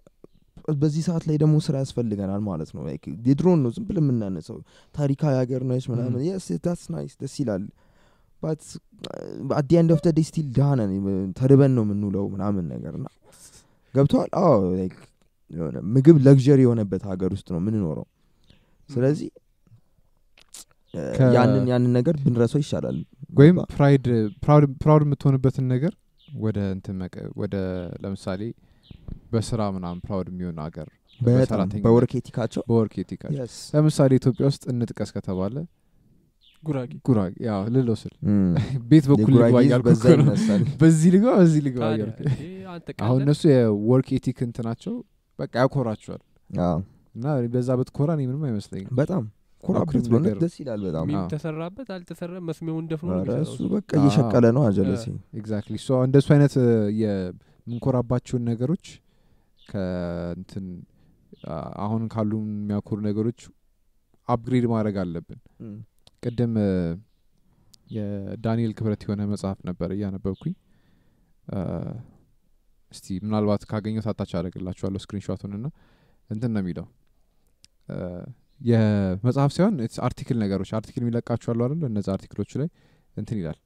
[0.75, 2.83] በዚህ ሰዓት ላይ ደግሞ ስራ ያስፈልገናል ማለት ነው።
[3.27, 4.59] የድሮን ነው ዝም ብለን የምናነሰው
[4.95, 6.21] ታሪካዊ ሀገር ነች ምናምን.
[6.29, 6.47] yes
[6.91, 7.65] nice ደስ ይላል።
[8.43, 8.63] but
[9.55, 10.69] at the end of the still ድሃ
[11.39, 13.09] ተርበን ነው የምንውለው ምናምን ነገር ና
[13.95, 14.55] ገብተዋል አዎ
[15.55, 18.07] የሆነ ምግብ luxury የሆነበት ሀገር ውስጥ ነው የምንኖረው።
[18.89, 19.29] ስለዚህ
[21.35, 22.99] ያንን ያንን ነገር ብንረሰው ይሻላል።
[23.33, 23.57] ወይም?
[23.73, 24.05] pride
[24.83, 25.93] proud የምትሆንበትን ነገር
[26.39, 26.99] ወደ እንትን
[27.41, 27.55] ወደ
[28.03, 28.43] ለምሳሌ
[29.33, 30.89] በስራ ምናምን proud የሚሆን ሀገር
[31.21, 33.55] በጣም በሰራተኝነት፣ በ work ethic ኣቸው በ work ethic ኣቸው Yes.
[33.75, 35.55] ለምሳሌ ኢትዮጵያ ውስጥ እንጥቀስ ከተባለ
[36.63, 38.13] ጉራጌ። ጉራጌ ያው ልለው ስል
[38.91, 39.87] ቤት በኩል ልግባ እያልኩ
[40.81, 42.19] በዚህ ልግባ በዚህ ልግባ እያልኩ።
[43.07, 44.95] አሁን እነሱ የ work ethic እንትናቸው
[45.39, 46.79] በቃ ያኮራቸዋል አዎ፣
[47.15, 49.25] እና በዛ ብትኮራ እኔ ምንም አይመስለኝም። በጣም
[49.65, 54.63] አኩሪ በእውነት ደስ ይላል በጣም። ተሰራበት አልተሰራ መስሚያውን ደፍኖ እሱ እሱ። በቃ አዎ። እየሸቀለ ነው
[54.69, 55.05] አጀለሲ
[55.41, 56.55] exactly እንደሱ አይነት
[57.03, 58.87] የምንኮራባቸውን ነገሮች
[59.63, 60.67] ከእንትን
[61.85, 63.41] አሁን ካሉ የሚያኮሩ ነገሮች
[64.29, 65.41] upgrade ማድረግ አለብን።
[66.23, 66.53] ቅድም
[67.95, 70.55] የዳንኤል ክብረት የሆነ መጽሐፍ ነበር እያነበብኩኝ
[72.95, 75.69] እስቲ ምናልባት ካገኘው attach አደርግላችኋለሁ screenshot ኡን ና
[76.31, 76.87] እንትን ነው የሚለው።
[78.61, 79.75] የመጽሐፍ ሳይሆን
[80.07, 82.69] article ነገሮች article የሚለቃችኋሉ አይደለ እነዚ article ኦቹ ላይ
[83.17, 83.59] እንትን ይላል።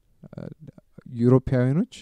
[1.19, 1.93] ዩሮፓውያኖች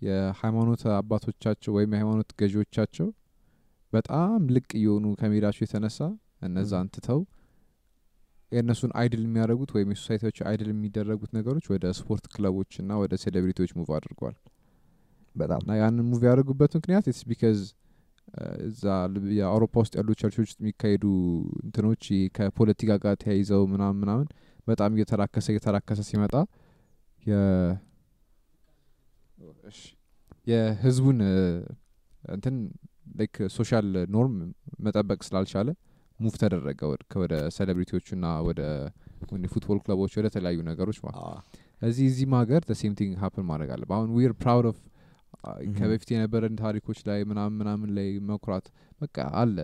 [0.00, 3.08] የሃይማኖት አባቶቻቸው ወይም የሃይማኖት ገዢዎቻቸው
[3.92, 5.98] በጣም ልቅ እየሆኑ ከመሄዳቸው የተነሳ
[6.46, 7.20] እነዛን ትተው
[8.52, 13.14] የእነሱን idol የሚያደርጉት ወይም የ society ዎች idol የሚደረጉት ነገሮች ወደ ስፖርት ክለቦች እና ወደ
[13.24, 14.36] celebrity ዎች move አድርገዋል
[15.38, 17.58] በጣም ያንን move ያደርጉበት ምክንያት it's because
[18.66, 21.04] እዛ ልብ- የአውሮፓ ውስጥ ያሉ ቸርቾች ውስጥ የሚካሄዱ
[21.64, 22.04] እንትኖች
[22.36, 24.26] ከፖለቲካ ጋር ተያይዘው ምናምን ምናምን
[24.66, 26.34] በጣም እየተራከሰ እየተራከሰ ሲመጣ
[30.46, 31.34] የህዝቡን እ፣
[32.32, 32.54] እንትን
[33.18, 34.34] like social norm
[34.84, 35.68] መጠበቅ ስላልቻለ
[36.20, 36.80] move ተደረገ
[37.14, 38.60] ወደ- celebrity ዎቹና ወደ
[39.52, 41.44] football ክለቦች ወደ ተለያዩ ነገሮች ማለት
[41.82, 44.78] እዚህ እዚህም ሀገር same thing happen ማድረግ አለ አሁን we're proud of.
[45.76, 48.66] ከበፊት የነበረን ታሪኮች ላይ ምናምን ምናምን ላይ መኩራት
[49.00, 49.56] በቃ አለ።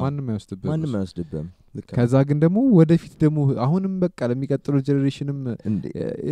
[0.00, 0.92] ማንም አይወስድብህም። ማንም
[1.38, 1.46] ነው።
[1.90, 5.40] ከዛ ግን ደግሞ ወደፊት ደግሞ አሁንም በቃ ለሚቀጥለው generation ም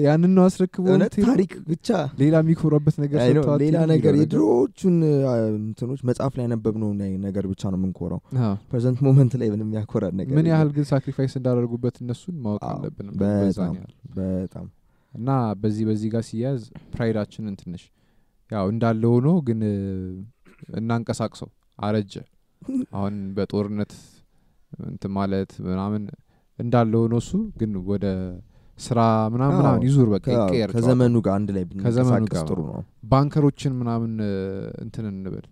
[0.05, 0.85] ያንን ነው አስረክቦ
[1.19, 1.89] ታሪክ ብቻ?
[2.21, 4.97] ሌላ የሚኮራበት ነገር ነው፣ ሌላ ነገር የድሮዎቹን
[5.59, 8.23] እንትኖች መጽሐፍ ላይ ያነበብነው ነ- ነገር ብቻ ነው የምንኮራው።
[8.71, 13.11] present moment ላይ ምንም ያኮራ ነገር ምን ያህል ግን sacrifice እንዳደረጉበት እነሱን ማወቅ አዎ፣ አለብን
[13.15, 14.69] በዛን በጣም ያህል በጣም
[15.15, 15.29] እና
[15.59, 16.63] በዚህ በዚህ ጋር ሲያዝ
[16.95, 17.85] pride አችንን ትንሽ
[18.51, 19.61] ያው እንዳለ ሆኖ ግን
[20.79, 22.15] እናንቀሳቅሰው አረጀ።
[22.95, 23.93] አሁን በጦርነት
[24.87, 26.03] እንትን ማለት ምናምን
[26.59, 27.31] እንዳለ ሆኖ እሱ
[27.61, 28.07] ግን ወደ
[28.79, 29.01] ስራ
[29.33, 31.65] ምናምን ምናምን ይዙር በቃ ይቀየር። ከዘመኑ ጋር አንድ ላይ
[32.33, 32.81] ጋር ጥሩ ነው።
[33.11, 34.13] banker ኦችን ምናምን
[34.85, 35.47] እንትን እንበል።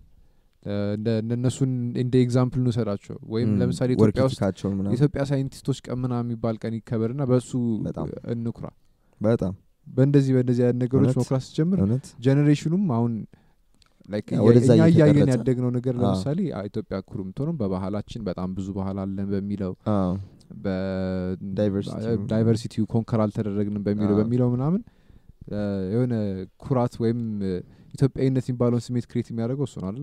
[1.35, 4.39] እነሱን እንደ example እንውሰዳቸው። ወይም ለምሳሌ ኢትዮጵያ ውስጥ
[4.87, 7.51] የኢትዮጵያ ሳይንቲስቶች ቀን ምናምን የሚባል ቀን ይከበርና በእሱ
[8.35, 8.67] እንኩራ።
[9.21, 9.53] በጣም
[9.87, 11.15] በእንደዚህ በእንደዚህ አይነት ነገሮች?
[11.19, 11.79] መኩራት ስጀምር
[12.25, 13.13] generation ኡም አሁን
[14.67, 19.73] እኛ እያየን ያደግነው ነገር ለምሳሌ ኢትዮጵያ ኩሩ የምትሆነው በባህላችን በጣም ብዙ ባህል አለን በሚለው
[22.31, 22.81] Diversity.
[22.91, 24.81] conquer አልተደረግንም በሚለው በሚለው ምናምን
[25.93, 26.13] የሆነ
[26.63, 27.21] ኩራት ወይም
[27.93, 29.97] ኢትዮጵያዊነት የሚባለውን ስሜት create የሚያደርገው እሱ ነው አለ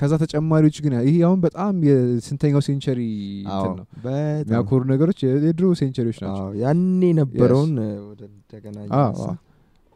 [0.00, 2.98] ከዛ ተጨማሪዎች ግን ይሄ አሁን በጣም የስንተኛው century
[3.78, 3.84] ነው?
[4.40, 9.36] የሚያኮሩ ነገሮች የድሮ century ዎች ናቸው። ያኔ የነበረውን እ፣ ወደ እንደገና አዎ፣ እያነሳ አዎ።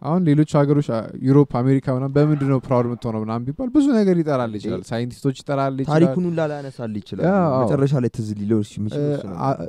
[0.03, 0.87] አሁን ሌሎች ሀገሮች
[1.27, 5.73] Europe አሜሪካ ምናምን በምንድን ነው proud የምትሆነው ምናምን ቢባል ብዙ ነገር ይጠራል ይችላል። ሳይንቲስቶች ይጠራል
[5.77, 7.25] ይችላል። ታሪኩን ሁላ ላያነሳል ይችላል።
[7.57, 8.61] መጨረሻ ላይ ትዝ ሊለው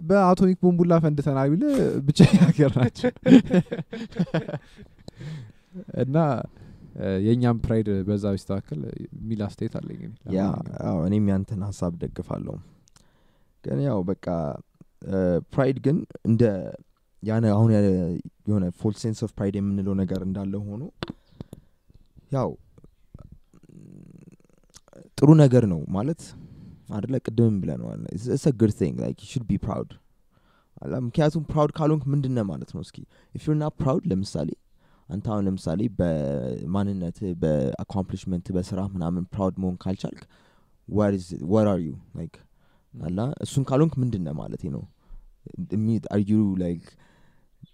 [0.09, 1.63] በ atomic ቦምብ ሁላ ፈንድተናል ቢለ
[2.07, 3.11] ብቸኛ ሀገር ናቸው።
[6.03, 6.17] እና
[7.25, 8.79] የእኛም pride በዛ ቢስተካከል
[9.15, 9.99] የሚል አስተያየት አለኝ
[10.35, 10.43] ያ
[11.07, 12.55] እኔም ያንተን ሀሳብ ደግፋለሁ።
[13.63, 14.25] ግን ያው በቃ
[15.53, 15.97] pride ግን
[16.29, 16.43] እንደ
[17.23, 17.69] ያነ አሁን
[18.47, 20.83] የሆነ false sense of pride የምንለው ነገር እንዳለ ሆኖ
[22.35, 22.49] ያው
[25.17, 26.21] ጥሩ ነገር ነው ማለት
[26.95, 28.01] አደለ ቅድምም ብለነዋል
[28.37, 29.91] it's good thing like should be proud
[31.05, 32.81] ምክንያቱም proud ካልሆንክ ምንድነ ማለት ነው?
[32.85, 32.97] እስኪ
[33.33, 34.49] if you're not proud ለምሳሌ
[35.09, 40.21] አንተ አሁን ለምሳሌ በማንነት በ accomplishment በስራ ምናምን proud መሆን ካልቻልክ
[41.47, 42.35] what are you like
[42.93, 44.83] አላ እሱን ካልሆንክ ምንድነ ማለት ነው?
[46.11, 46.85] are you like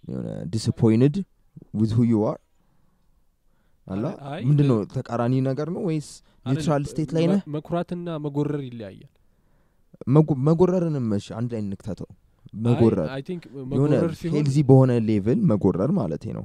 [0.08, 1.16] የሆነ disappointed
[1.80, 2.38] with who you are
[3.86, 4.04] አላ
[4.48, 6.08] ምንድን ነው ተቃራኒ ነገር ነው ወይስ
[6.46, 7.40] neutral state ላይ ነህ?
[7.54, 9.10] መኩራትና መጎረር ይለያያል።
[10.14, 12.08] መጎ- መጎረርንም እሺ አንድ ላይ እንክተተው
[12.66, 13.08] መጎረር
[14.34, 16.44] healthy በሆነ level መጎረር ማለት ነው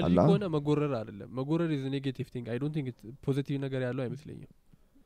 [0.00, 0.18] አላ?
[0.20, 2.88] ከሆነ መጎረር አይደለም። መጎረር is negative thing I don't think
[3.26, 4.48] positive ነገር ያለው አይመስለኝም።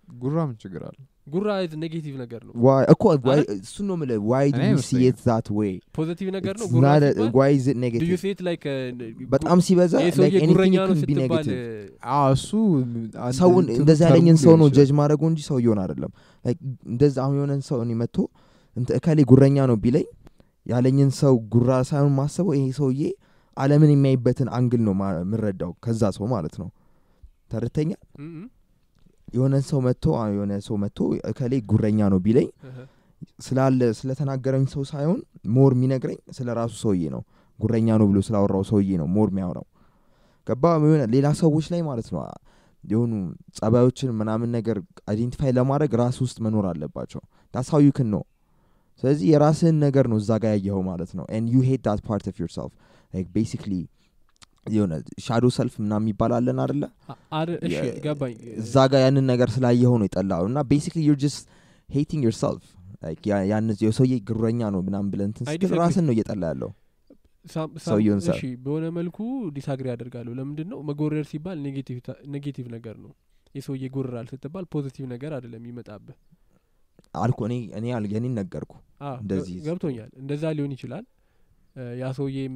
[0.09, 2.53] ጉራ ምን ችግር አለ ጉራ is negative ነገር ነው።
[2.95, 3.05] እኮ
[3.59, 6.66] እሱን ነው የምልህ why do you see it that way positive ነገር ነው?
[7.38, 8.65] why is it to you negative side like
[9.35, 10.71] በጣም ሲበዛ can be ስትባል
[11.21, 11.61] negative.
[12.14, 12.51] አዎ እሱ
[13.77, 16.12] እንደዚህ ተርጉም ያለኝን ሰው ነው ጀጅ ማድረገው እንጂ ሰውየውን አይደለም።
[16.45, 16.61] Like
[16.92, 18.16] እንደዛ አሁን የሆነን ሰው እኔ መጥቶ
[18.77, 20.07] አንተ እከሌ ጉረኛ ነው ቢለኝ
[20.66, 23.03] ያለኝን ሰው ጉራ ሳይሆን ማሰበው ይሄ ሰውዬ
[23.57, 26.69] አለምን የሚያይበትን angle ነው የምረዳው ከዛ ሰው ማለት ነው።
[28.21, 28.43] እም፣
[29.29, 32.49] የሆነ ሰው መጥቶ የሆነ ሰው መጥቶ እከሌ ጉረኛ ነው ቢለኝ
[33.47, 35.19] ስላለ ስለተናገረኝ ሰው ሳይሆን
[35.55, 37.23] more የሚነግረኝ ስለ ራሱ ሰውዬ ነው።
[37.59, 39.67] ጉረኛ ነው ብሎ ስላወራው ሰውዬ ነው more የሚያወራው።
[40.47, 40.62] ገባ?
[40.83, 42.21] የሆነ ሌላ ሰዎች ላይ ማለት ነው
[42.85, 43.12] የሆኑ
[43.59, 44.77] ጸባዮችን ምናምን ነገር
[45.09, 47.21] identify ለማድረግ ራስ ውስጥ መኖር አለባቸው።
[47.55, 48.23] that's how you can know
[49.03, 52.37] ስለዚህ የራስህን ነገር ነው እዛ ጋር ያየኸው ማለት ነው። and you hate that part of
[52.43, 52.73] yourself
[53.35, 53.73] basically
[54.72, 54.92] የሆነ
[55.25, 56.83] shadow self ምናምን ይባላለን አደለ
[58.61, 61.43] እዛ ጋር ያንን ነገር ስላየኸው ነው የጠላው እና basically you're just
[61.88, 62.67] hating yourself
[63.46, 65.72] ያን የሰውዬ ጉረኛ ነው ምናምን ብለን ስትል.
[65.81, 66.70] ራስን ነው እየጠላ ያለው።
[67.85, 68.20] ሰውየውን
[68.64, 69.18] በሆነ መልኩ
[69.57, 71.59] disagree ያደርጋለሁ ለምንድን ነው መጎረር ሲባል
[72.35, 73.12] negative ነገር ነው።
[73.55, 76.16] የሰውዬ ጎርራል ስትባል positive ነገር አይደለም ይመጣብህ
[77.14, 77.55] አልኩ እኔ
[78.12, 78.72] እኔ ነገርኩ።
[79.22, 81.05] እንደዚህ ገብቶኛል። እንደዛ ሊሆን ይችላል
[82.01, 82.55] ያ ሰውዬም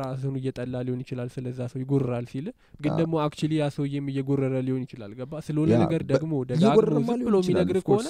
[0.00, 2.46] ራስን እየጠላ ሊሆን ይችላል ስለዛ ሰው ይጎርራል ሲል
[2.82, 5.32] ግን ደግሞ actually ያ ሰውዬም እየጎረረ ሊሆን ይችላል። ገባ?
[5.46, 7.36] ስለሆነ ነገር ደግሞ ደጋግሞ ዝም ብሎ.
[7.86, 8.06] ከሆነ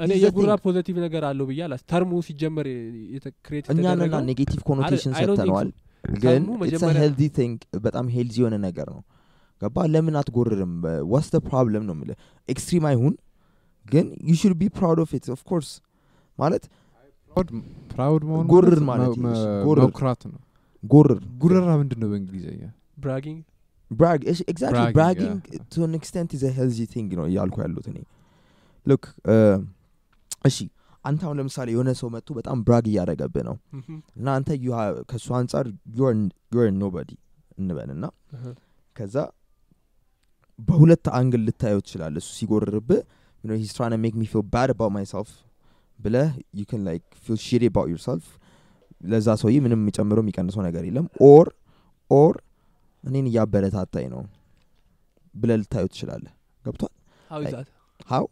[0.00, 0.50] እኔ የጉራ.
[0.64, 2.66] positive ነገር አለው ብዬ አላስ term ኡ ሲጀመር
[3.46, 4.22] create እኛ ነና የተደረገው?
[4.30, 5.70] negative connotation ሰጥተነዋል.
[6.16, 9.02] ግን it's healthy thing በጣም ሄልዚ የሆነ ነገር ነው።
[9.62, 9.76] ገባ?
[9.94, 10.74] ለምን አትጎርርም?
[11.12, 12.10] what's the problem ነው ምለ
[12.48, 13.14] extreme አይሁን?
[13.86, 15.70] ግን you should be proud of it of course
[16.38, 16.64] ማለት
[17.90, 19.14] proud- መሆን ጎርር ማለት
[19.86, 20.40] መኩራት ነው።
[20.82, 22.62] ጎርር ጉረራ ምንድን ነው በእንግሊዝኛ
[22.98, 23.40] bragging
[24.92, 25.62] bragging yeah.
[25.72, 27.98] to an extent is a healthy thing ነው እያልኩ ያሉት እኔ።
[28.86, 29.04] look
[30.44, 30.58] እሺ
[31.04, 33.56] አንተ አሁን ለምሳሌ የሆነ ሰው መጥቶ በጣም brag እያደረገብህ ነው
[34.18, 35.66] እና አንተ you have- ከእሱ አንጻር
[35.98, 36.14] you're
[36.78, 37.10] nobody
[37.58, 38.04] እንበል እና
[38.96, 39.16] ከዛ
[40.68, 43.00] በሁለት አንግል ልታየው ትችላለ እሱ ሲጎርርብህ
[43.44, 45.30] he's tryna make me feel bad about myself
[46.00, 48.26] ብለህ you can like feel shitty about yourself
[49.04, 51.46] ለዛ ሰውዬ ምንም የሚጨምረው የሚቀንሰው ነገር የለም። or
[52.10, 52.34] or
[53.04, 54.22] እኔን እያበረታታኝ ነው
[55.34, 56.32] ብለህ ልታየው ትችላለህ።
[56.64, 56.92] ገብቷል?
[58.08, 58.24] how.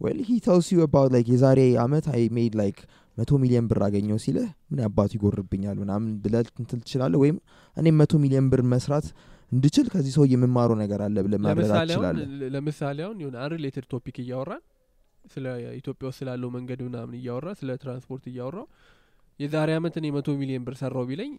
[0.00, 2.78] well he tells you about like የዛሬ አመት I made like
[3.16, 7.18] መቶ ሚሊዮን ብር አገኘው ሲልህ ምን አባቱ ይጎርብኛል ምናምን ብለህ እንትን ትችላለህ?
[7.22, 7.36] ወይም
[7.76, 9.06] እኔም መቶ ሚሊዮን ብር መስራት
[9.52, 12.26] እንድችል ከዚህ ሰው የምማረው ነገር አለ ለምሳሌ አሁን ትችላለህ?
[12.54, 14.62] ለምሳሌ አሁን የሆነ unrelated topic እያወራን
[15.24, 15.46] ስለ
[15.78, 18.66] ኢትዮጵያ ውስጥ ስላለው መንገድ ምናምን እያወራ ስለ ትራንስፖርት እያወራው
[19.38, 21.32] የዛሬ አመት እኔ መቶ ሚሊዮን ብር ሰራው ቢለኝ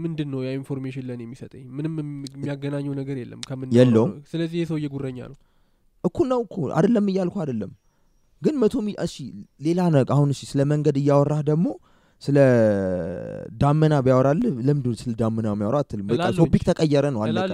[0.00, 1.62] ምንድን ነው ያ information ለእኔ የሚሰጠኝ?
[1.76, 1.92] ምንም
[2.30, 5.38] የሚያገናኘው ነገር የለም ከምን የለውም። ስለዚህ የሰውዬ ጉረኛ ነው።
[6.04, 7.70] እኩል ነው እኮ አይደለም እያልኩ አይደለም።
[8.42, 9.14] ግን መቶ ሚ እሺ
[9.60, 11.66] ሌላ ነ አሁን እሺ ስለ መንገድ እያወራህ ደግሞ
[12.22, 12.38] ስለ
[13.60, 16.06] ዳመና ቢያወራልህ ለምንድ ስለ ዳመና የሚያወራ አትልም?
[16.40, 17.50] topic ተቀየረ ነው አለቀ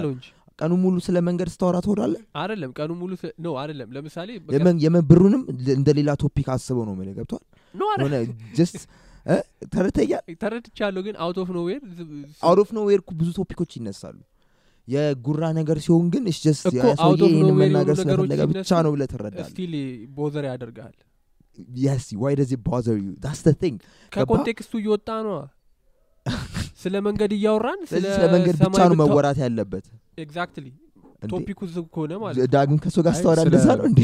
[0.59, 2.21] ቀኑ ሙሉ ስለ መንገድ ስታወራ ትወዳለህ?
[2.41, 3.11] አይደለም ቀኑ ሙሉ
[3.45, 5.41] ነው አይደለም። ለምሳሌ የመን- የመብሩንም
[5.75, 7.43] እንደ ሌላ topic አስበው ነው የምልህ ገብቷል?
[8.03, 8.15] ሆነ
[8.57, 8.81] just
[9.73, 11.81] ተረተኛል ተረድቻለሁ ግን out of nowhere
[12.43, 14.17] out of nowhere ብዙ topic ኦች ይነሳሉ።
[14.87, 19.47] የጉራ ነገር ሲሆን ግን is just nowhere መናገር ስለፈለገ ብቻ ነው ብለህ ትረዳለህ?
[19.49, 19.73] still
[20.17, 20.95] bother ያደርግሃል።
[21.77, 23.13] Yes why does it bother you?
[23.19, 23.75] That's the thing.
[24.11, 24.15] ገባ?
[24.15, 25.35] ከ context ኡ እየወጣ ነው
[26.81, 29.85] ስለ መንገድ እያወራን ስለ መንገድ ብቻ ነው መወራት ያለበት
[30.17, 30.67] exactly?
[31.31, 34.01] topic ኡ ከሆነ ማለት ነው። ዳግም ከሰው ጋር ስለ- እንደዛ ነው እንዴ?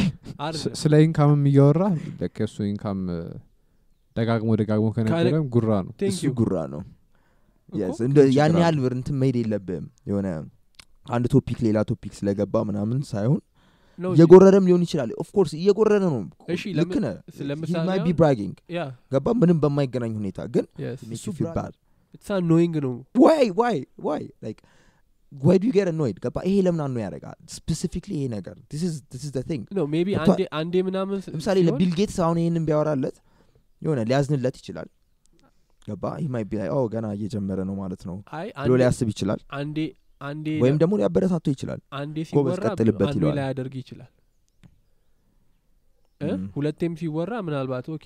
[0.80, 1.84] ስለ income ም እያወራ
[2.38, 3.00] የእሱ income
[4.16, 6.82] ደጋግሞ ደጋግሞ ከነገረም ጉራ ነው። Thank እሱ you። ጉራ ነው።
[8.38, 10.28] ያን ያህል ብር እንትን መሄድ የለብህም። የሆነ
[11.08, 13.40] አንድ topic ሌላ topic ስለገባ ምናምን ሳይሆን
[14.00, 16.14] እየጎረረም ሊሆን ይችላል። of course እየጎረረ ነው።
[16.80, 16.94] ልክ
[18.06, 18.56] be bragging
[19.12, 19.26] ገባ?
[19.42, 20.66] ምንም በማይገናኝ ሁኔታ። ግን
[22.86, 22.94] ነው።
[23.24, 24.60] why why why like
[25.34, 26.38] why do get annoyed ገባ?
[26.48, 27.38] ይሄ ለምን annoy ያደርጋል?
[27.56, 28.56] specifically ይሄ ነገር.
[29.50, 29.64] ቲንግ
[30.60, 33.18] አንዴ ምናምን ለምሳሌ ለቢል ጌትስ አሁን ይህንን ቢያወራለት
[33.82, 34.90] የሆነ ሊያዝንለት ይችላል።
[35.88, 36.04] ገባ?
[36.22, 38.18] ይህ ማይ ቢ ኦ ገና እየጀመረ ነው ማለት ነው
[38.64, 39.78] ብሎ ሊያስብ ይችላል። አንዴ
[40.22, 44.12] አንዴ ወይም ደግሞ ሊያበረታቶ ይችላል። አንዴ ሲወራ አንዴ ላይ ያደርግ ይችላል።
[46.56, 48.06] ሁለቴም ሲወራ ምናልባት ኦኬ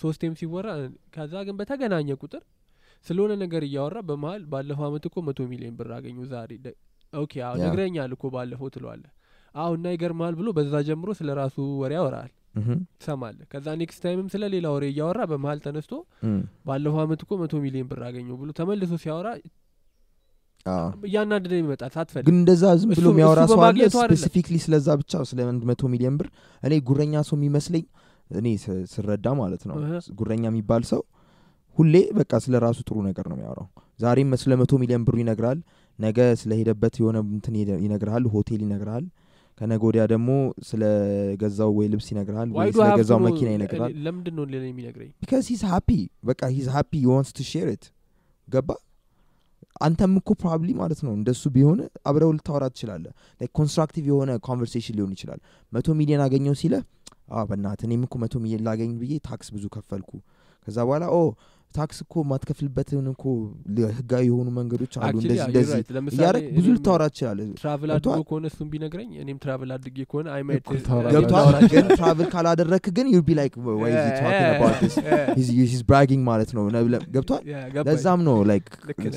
[0.00, 0.68] ሶስቴም ሲወራ
[1.14, 2.42] ከዛ ግን በተገናኘ ቁጥር
[3.06, 6.50] ስለሆነ ነገር እያወራ በመሀል ባለፈው አመት እኮ መቶ ሚሊዮን ብር አገኙ ዛሬ
[7.12, 9.04] okay yeah። ነግረኛል እኮ ባለፈው ትለዋለ
[9.54, 14.19] አሁ እና ይገርመሃል ብሎ በዛ ጀምሮ ስለ ራሱ ወሬ ያወራል ምሁም። ትሰማለ ከዛ next time
[14.19, 15.92] ም ስለ ሌላ ወሬ እያወራ በመሀል ተነስቶ
[16.68, 19.28] ባለፈው አመት እኮ መቶ ሚሊዮን ብር አገኘው ብሎ ተመልሶ ሲያወራ
[21.06, 25.62] እያናደደ ይመጣል ሳትፈልግ ግን እንደዛ ዝም ብሎ የሚያወራ ሰው አለ specifically ስለዛ ብቻ ስለ አንድ
[25.70, 26.28] መቶ ሚሊዮን ብር
[26.62, 27.84] እኔ ጉረኛ ሰው የሚመስለኝ
[28.30, 28.46] እኔ
[28.94, 29.76] ስረዳ ማለት ነው
[30.18, 31.02] ጉረኛ የሚባል ሰው
[31.78, 33.66] ሁሌ በቃ ስለ ራሱ ጥሩ ነገር ነው የሚያወራው።
[34.00, 35.58] ዛሬም ስለ መቶ ሚሊዮን ብሩ ይነግርሃል
[35.98, 39.04] ነገ ስለሄደበት የሆነ እንትን ይነግርሃል ሆቴል ይነግርሃል
[39.60, 40.30] ከነገ ወዲያ ደግሞ
[40.68, 40.82] ስለ
[41.40, 45.10] ገዛው ወይ ልብስ ይነግርሃል ወይ ስለ ገዛው መኪና ይነግርሃል እኔ- ለምንድን ነው ሌላ የሚነግረኝ?
[45.22, 45.88] because he's happy
[46.24, 47.84] በቃ he's happy wants to share it
[48.48, 48.68] ገባ?
[49.80, 55.10] አንተም እኮ probably ማለት ነው እንደሱ ቢሆን አብረው ልታወራ ትችላለህ። like constructive የሆነ conversation ሊሆን
[55.16, 55.40] ይችላል።
[55.72, 56.74] መቶ ሚሊዮን አገኘው ሲለ
[57.48, 60.10] በእናት እኔም እኮ መቶ ሚሊዮን ላገኝ ብዬ tax ብዙ ከፈልኩ።
[60.66, 61.20] ከዛ በኋላ oh
[61.74, 63.24] tax እኮ የማትከፍልበትን እኮ
[63.96, 65.80] ህጋዊ የሆኑ መንገዶች አሉ። እንደዚህ
[66.56, 67.90] ብዙ ልታወራ ትችላለህ። travel?
[67.96, 72.28] አድርጎ ከሆነ እሱም ቢነግረኝ እኔም travel አድርጌ ከሆነ I might እኩል ታወራለህ። ገብቷል ግን travel
[72.32, 73.54] ካላደረክ ግን you be like
[75.86, 76.64] bragging ማለት ነው.
[77.14, 77.42] ገብቷል
[77.88, 78.66] ለዛም ነው like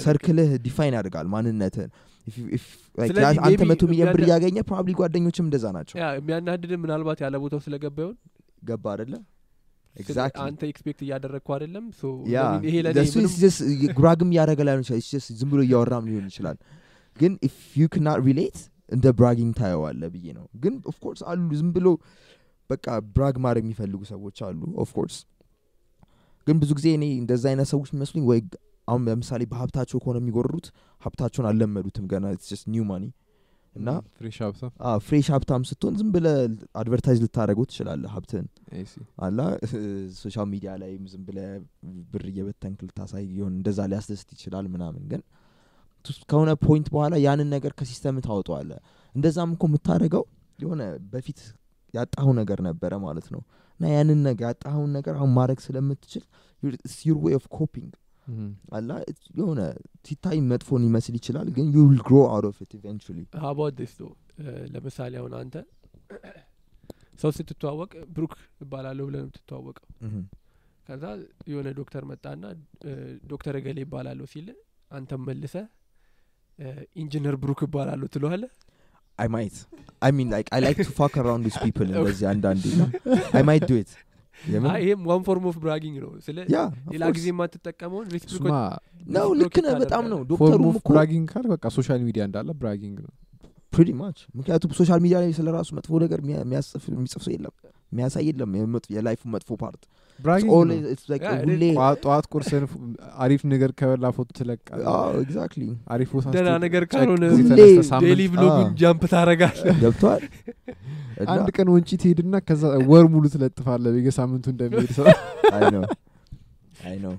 [0.03, 1.91] circle ህ define ያደርጋል ማንነትህን።
[2.27, 5.95] If you- if- like ስለዚህ ያ- አንተ መቶ ሚሊዮን ብር እያገኘ probably ጓደኞችም እንደዛ ናቸው።
[6.17, 8.15] የሚያናድድ ምናልባት ያለ ቦታው ስለገባ ይሆን
[8.61, 9.38] ገባ አደለ ስለ- exactly
[10.45, 11.85] አንተ expect እያደረግኩ አይደለም
[13.99, 15.01] ጉራግም እያደረገ ላይሆን ይችላል.
[15.39, 16.57] ዝም ብሎ እያወራም ሊሆን ይችላል.
[17.17, 18.57] ግን ኢፍ ዩ ክናት ሪሌት
[18.91, 20.45] እንደ bragging ታየዋለ ብዬ ነው.
[20.63, 21.87] ግን of course አሉ ዝም ብሎ
[22.69, 25.15] በቃ brag ማድረግ የሚፈልጉ ሰዎች አሉ of course
[26.47, 28.39] ግን ብዙ ጊዜ እኔ እንደዛ አይነት ሰዎች የሚመስሉኝ ወይ
[28.87, 30.67] አሁን ለምሳሌ በሀብታቸው ከሆነ የሚጎርሩት
[31.01, 32.25] ሀብታቸውን አልለመዱትም ገና
[32.75, 33.03] new money
[33.75, 33.89] እና
[35.01, 35.63] fresh ሀብታም?
[35.69, 36.27] ስትሆን ዝም ብለ
[36.81, 38.45] advertise ልታደረገው ትችላለህ ሀብትን
[39.25, 39.39] አላ
[40.17, 41.39] social media ላይም ዝም ብለ
[42.11, 45.21] ብር እየበተንክ ልታሳይ ሆን እንደዛ ሊያስደስት ይችላል ምናምን። ግን
[46.29, 48.71] ከሆነ point በኋላ ያንን ነገር ከ system ታወጠዋለ
[49.15, 50.23] እንደዛም እኮ የምታደረገው
[50.59, 51.39] የሆነ በፊት
[51.93, 53.41] ያጣኸው ነገር ነበረ ማለት ነው።
[53.79, 56.23] እና ያንን ነገር ያጣኸውን ነገር አሁን ማድረግ ስለምትችል
[57.03, 57.91] your way of coping
[58.77, 59.61] አላ it's የሆነ
[60.07, 63.17] ሲታይ መጥፎን ይመስል ይችላል ግን you will grow out of it eventually
[63.79, 64.05] this though
[64.73, 65.55] ለምሳሌ አሁን አንተ
[67.21, 69.87] ሰው ስትተዋወቅ ብሩክ እባላለሁ ብለህ ነው የምትተዋወቀው።
[70.87, 71.03] ከዛ
[71.51, 72.43] የሆነ ዶክተር መጣና
[73.31, 74.47] ዶክተር እገሌ እባላለሁ ሲል
[74.91, 75.55] አንተም መልሰ
[77.01, 78.43] ኢንጂነር ብሩክ እባላለሁ ትለዋለ
[79.19, 79.55] I might
[80.01, 82.63] I mean like I like to fuck around these people እንደዚህ አንዳንዴ.
[83.33, 83.91] I might do it
[84.77, 86.59] ይሄም one form of bragging ነው። ስለ ያ
[86.93, 88.05] ሌላ ጊዜ የማትጠቀመውን
[89.15, 90.19] ነው ልክ ነህ በጣም ነው።
[90.75, 93.13] እኮ bragging ካል በቃ social media እንዳለ bragging ነው
[93.73, 96.83] pretty much ምክንያቱም social media ላይ ስለ ራሱ መጥፎ ነገር የሚጽፍ
[97.17, 97.53] ሰው የለም።
[97.91, 98.51] የሚያሳይ የለም
[98.93, 99.81] የ life ኡ መጥፎ part.
[101.99, 102.63] ጠዋት- ቁርስን
[103.23, 104.81] አሪፍ ነገር ከበላ ፎቶ ትለቃል
[105.21, 108.67] exactly አሪፍ ቦታ ደህና ስትሄድ ነገር ጨቅ ካልሆነ ጊዜ ሁሌ ተነስተህ ሳምንት- daily vlog ኡን
[108.81, 110.23] dump ታረጋል ገብቷል?
[111.33, 115.07] አንድ ቀን ወንጪ ትሄድና ከዛ ወር ሙሉ ትለጥፋለ በየሳምንቱ እንደሚሄድ ሰው።
[115.53, 115.83] አይ ነው
[116.85, 117.15] አይ ነው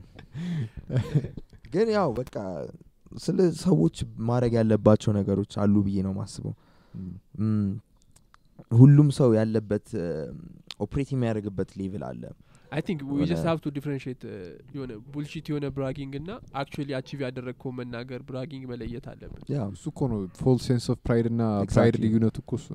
[1.72, 2.34] ግን ያው በቃ
[3.10, 3.96] ስለ ሰዎች
[4.28, 6.54] ማድረግ ያለባቸው ነገሮች አሉ ብዬ ነው ማስበው
[8.70, 9.86] ሁሉም ሰው ያለበት
[10.80, 12.22] operate የሚያደርግበት level አለ።
[12.72, 14.20] I think we የሆነ- just have to differentiate
[14.74, 16.30] የሆነ bullshit የሆነ bragging እና
[16.60, 21.26] actually achieve ያደረግከው መናገር bragging መለየት አለብን። yeah እሱ እኮ ነው false sense of pride
[21.32, 21.42] እና
[21.72, 21.96] pride.
[22.04, 22.68] ልዩነቱ እኮ እሱ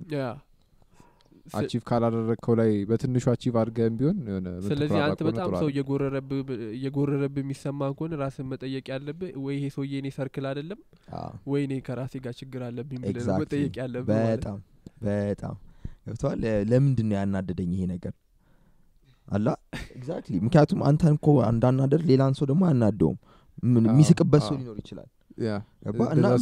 [1.54, 5.68] achieve ካላደረግከው ላይ በትንሹ achieve አድርገህም ቢሆን የሆነ ስለዚህ አንተ በጣም ሰው
[6.76, 10.80] እየጎረረብህ የሚሰማ ከሆነ ራስን መጠየቅ ያለብህ ወይ ይሄ ሰውዬ የኔ circle አይደለም
[11.52, 13.28] ወይ እኔ ከራሴ ጋር ችግር አለብኝ ብለህ.
[13.44, 14.58] መጠየቅ ያለብህ በጣም
[15.06, 15.56] በጣም
[16.08, 16.40] ገብተዋል
[16.72, 18.14] ለምንድን ነው ያናደደኝ ይሄ ነገር?
[19.28, 19.48] አላ
[19.96, 23.18] exactly ምክንያቱም አንተን እኮ እንዳናደድ ሌላን ሰው ደግሞ አያናድደውም።
[23.88, 25.10] የሚስቅበት ሰው ሊኖር ይችላል።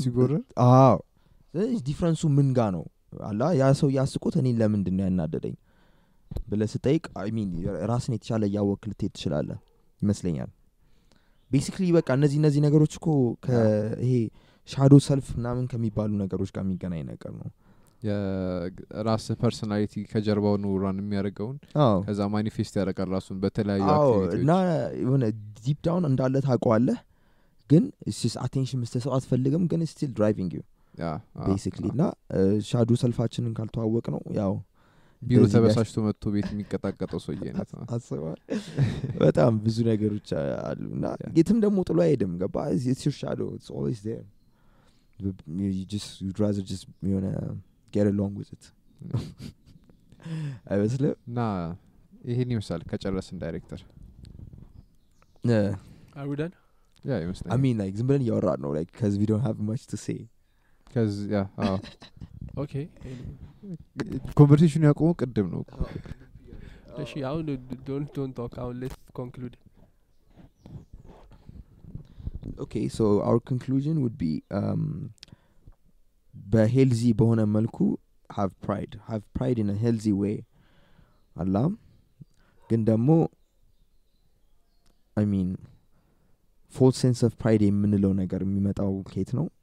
[0.04, 0.32] ሲጎረ
[1.88, 2.84] difference ኡ ምን ጋ ነው
[3.28, 5.56] አላ ያ ሰው ያስቁት እኔን ለምንድን ነው ያናደደኝ?
[6.48, 7.04] ብለ ስጠይቅ
[7.36, 7.50] mean
[7.90, 9.50] ራስን የተሻለ እያወቅ ልትሄድ ትችላለ
[10.02, 10.52] ይመስለኛል።
[11.52, 13.08] basically በቃ እነዚህ እነዚህ ነገሮች እኮ
[13.46, 14.14] ከይሄ
[14.70, 17.50] shadow self ምናምን ከሚባሉ ነገሮች ጋር የሚገናኝ ነገር ነው።
[18.04, 21.58] የራስ personality ከጀርባው ነው run የሚያደርገውን
[22.08, 23.86] ከዛ manifest ያደርጋል ራሱን በተለያዩ
[24.38, 24.52] እና
[25.04, 25.24] የሆነ
[25.60, 26.98] deep down እንዳለ ታውቀዋለህ?
[27.70, 27.84] ግን
[28.46, 30.62] attention መስጠት ሰው አትፈልግም ግን still driving you
[31.48, 32.04] basically እና
[32.68, 34.54] shadow self ኣችንን ካልተዋወቅ ነው ያው
[35.22, 38.40] ቢሮ ተበሳጭቶ መጥቶ ቤት የሚቀጣቀጠው ሰውዬ አይነት ነው። አስበዋል
[39.22, 40.30] በጣም ብዙ ነገሮች
[40.64, 41.32] አሉ እና Yeah.
[41.38, 42.56] የትም ደግሞ ጥሎ አይሄድም። ገባ?
[43.18, 43.42] shadow
[47.06, 47.28] የሆነ
[47.94, 48.52] get along with
[50.72, 51.40] አይመስልም እና
[52.28, 53.82] ይሄን ይመስላል ከጨረስን ዳይሬክተር።
[56.22, 56.52] are we done
[57.04, 59.84] ያ ይመስላል I mean like ዝም ብለን እያወራ ነው። like 'cause we don't have much
[59.92, 60.16] to say
[60.94, 61.76] 'cause yeah አዎ
[62.64, 62.74] okay
[64.40, 65.62] conversation ኡ ያቆመው ቅድም ነው
[67.04, 67.44] እሺ አሁን
[67.90, 69.54] don't don't talk አሁን let's conclude
[72.64, 74.82] okay so our conclusion would be um
[76.54, 77.78] በ healthy በሆነ መልኩ
[78.30, 78.94] have pride.
[79.10, 80.36] Have pride in a healthy way.
[81.36, 81.72] አላም?
[82.70, 83.10] ግን ደግሞ
[85.18, 85.50] i mean
[86.74, 89.46] false sense of pride የምንለው ነገር የሚመጣው ኬት ነው?
[89.48, 89.63] ከራ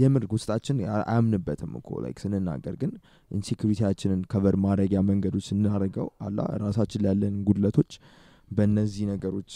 [0.00, 2.90] የምር ውስጣችን አያምንበትም እኮ like ስንናገር ግን
[3.30, 7.92] insecurity ኣችንን cover ማድረጊያ መንገዶች ስናደርገው አላ ራሳችን ላይ ያለን ጉድለቶች
[8.50, 9.50] በእነዚህ ነገሮች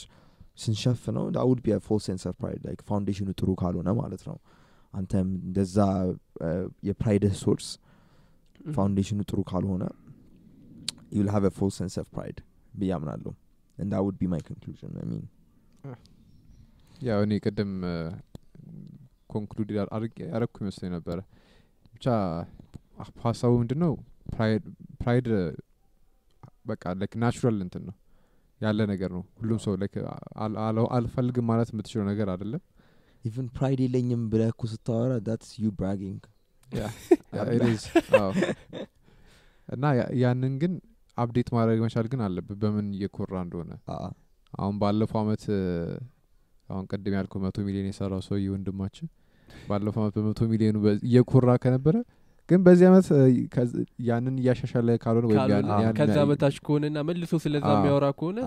[0.62, 4.36] ስንሸፍነው that would be false sense of pride like foundation ኡ ጥሩ ካልሆነ ማለት ነው።
[4.94, 5.76] አንተም እንደዛ
[6.88, 7.68] የ pride ህ source
[8.74, 9.84] foundation ኡ ጥሩ ካልሆነ
[11.16, 12.38] you'll have false sense of pride
[12.74, 13.32] ብዬ አምናለሁ።
[13.78, 15.22] and that would be my conclusion mean
[17.00, 17.72] ያው እኔ ቅድም
[19.32, 19.70] conclude
[20.26, 21.18] ያረኩ ይመስለኝ ነበረ
[21.94, 22.06] ብቻ
[23.24, 23.92] ሀሳቡ ምንድን ነው
[25.00, 25.26] pride
[26.70, 27.94] በቃ like natural እንትን ነው
[28.60, 29.94] ያለ ነገር ነው ሁሉም ሰው like
[30.42, 32.62] አል- አል- አልፈልግም ማለት የምትችለው ነገር አይደለም።
[33.24, 36.22] even pride የለኝም ብለህ እኮ ስታወራ that's you bragging
[39.68, 39.84] እና
[40.22, 40.72] ያንን ግን
[41.16, 43.72] update ማድረግ መቻል ግን አለብህ በምን እየኮራ እንደሆነ።
[44.52, 45.44] አሁን ባለፈው አመት
[46.68, 49.08] አሁን ቅድም ያልከው መቶ ሚሊዮን የሰራው ሰውዬ ወንድማችን
[49.68, 51.96] ባለፈው አመት በመቶ ሚሊዮኑ በ- እየኮራ ከነበረ
[52.48, 52.86] ግን በዚህ
[53.52, 58.38] ከዚ- ያንን እያሻሻለ ካልሆነ ወይም ከዛ በታች ከሆነና መልሶ ስለዛ አዎ። የሚያወራ ከሆነ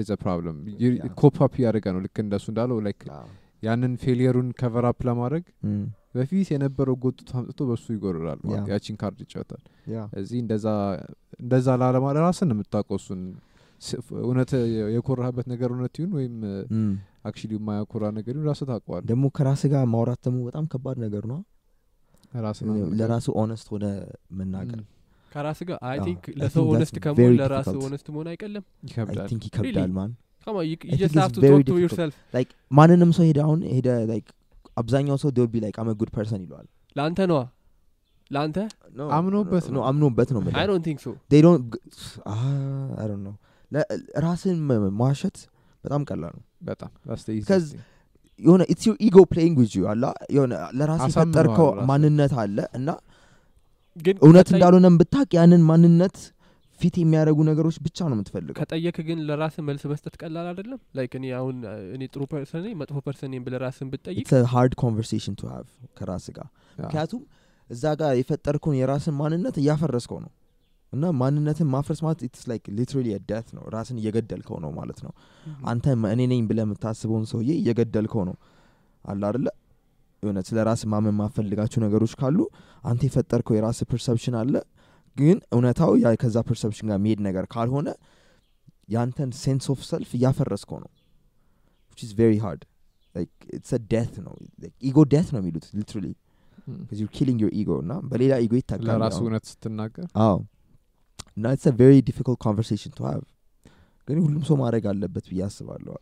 [0.00, 1.12] is problem Yeah.
[1.20, 3.02] cope እያደረገ ነው ልክ እንደሱ እንዳለው like
[3.62, 5.44] ያንን failure ኡን cover up ለማድረግ
[6.14, 8.38] በፊት የነበረው ጎትቶ አምጥቶ በሱ ይጎርራል.
[8.70, 9.62] ያቺን ካርድ ይጫወታል
[10.20, 10.66] እዚህ እንደዛ
[11.40, 13.20] እንደዛ ላለማለ ራስን የምታውቀው እሱን
[13.82, 14.50] ስ- እውነት
[14.94, 16.34] የኮራህበት ነገር እውነት ይሁን ወይም
[17.24, 21.40] actually የማያኮራ ነገር ይሁን ራስህ ታውቀዋል ደግሞ ከራስ ጋር ማውራት ደግሞ በጣም ከባድ ነገር ነው።
[22.98, 23.84] ለራሱ honest ሆነ
[24.38, 24.80] መናገር
[25.32, 25.98] ከራስ ጋር I.
[26.06, 27.68] think I ለሰው think honest ከመሆን ለራስ.
[27.82, 30.10] honest መሆን አይቀልም። አይ ይከብዳል ማን
[32.70, 33.88] ማንንም ሰው ሄደ አሁን ሄደ
[34.76, 36.66] አብዛኛው ሰው they'll be like I'm a good person ይለዋል።
[36.96, 37.40] ለአንተ ነዋ?
[38.30, 38.58] ለአንተ?
[39.16, 41.08] አምኖበት ነው። አምኖበት ነው don't think so
[42.32, 42.42] ah,
[42.96, 43.34] I don't know.
[43.70, 43.88] ለ-
[44.24, 44.56] ራስን
[44.98, 45.36] መዋሸት
[45.84, 46.90] በጣም ቀላል ነው። በጣም.
[48.40, 50.04] የሆነ it's your ego playing with you አላ
[50.34, 52.88] የሆነ ለራስ የፈጠርከው ማንነት አለ እና
[54.22, 56.16] እውነት እንዳልሆነም ብታቅ ያንን ማንነት
[56.80, 60.78] feed የሚያደርጉ ነገሮች ብቻ ነው የምትፈልገው። ከጠየክ ግን ለራስ መልስ መስጠት ቀላል አይደለም?
[60.96, 61.56] like እኔ አሁን
[61.96, 64.16] እኔ ጥሩ person መጥፎ person ብለህ ራስን ብትጠይቅ?
[64.22, 65.66] it's hard conversation to have
[65.98, 67.22] ከራስ ጋር። ምክንያቱም
[67.70, 70.30] እዛ ጋር የፈጠርከውን የራስን ማንነት እያፈረስከው ነው
[70.92, 75.12] እና ማንነትን ማፍረስ ማለት it's like literally death ነው። ራስን እየገደልከው ነው ማለት ነው።
[75.64, 78.36] አንተ እኔ ነኝ ብለህ የምታስበውን ሰውዬ እየገደልከው ነው።
[79.04, 79.46] አለ አደለ
[80.22, 82.38] የሆነ ስለ ራስ ማመን ማፈልጋቸው ነገሮች ካሉ
[82.84, 84.54] አንተ የፈጠርከው የራስ perception አለ።
[85.16, 87.88] ግን እውነታው ያ ከዛ perception ጋር የሚሄድ ነገር ካልሆነ
[88.88, 90.90] ያንተን sense of self እያፈረስከው ነው።
[92.20, 92.60] Very hard.
[93.14, 94.34] Like it's a death ነው።
[94.82, 96.06] ego death ነው የሚሉት literally
[97.16, 100.06] killing your ego እና በሌላ ego ይታካል እውነት ስትናገር?
[100.24, 100.36] አዎ
[101.36, 103.24] እና it's a very difficult conversation to have.
[104.08, 105.94] ግን ሁሉም ሰው ማድረግ አለበት ብዬ አስባለሁ።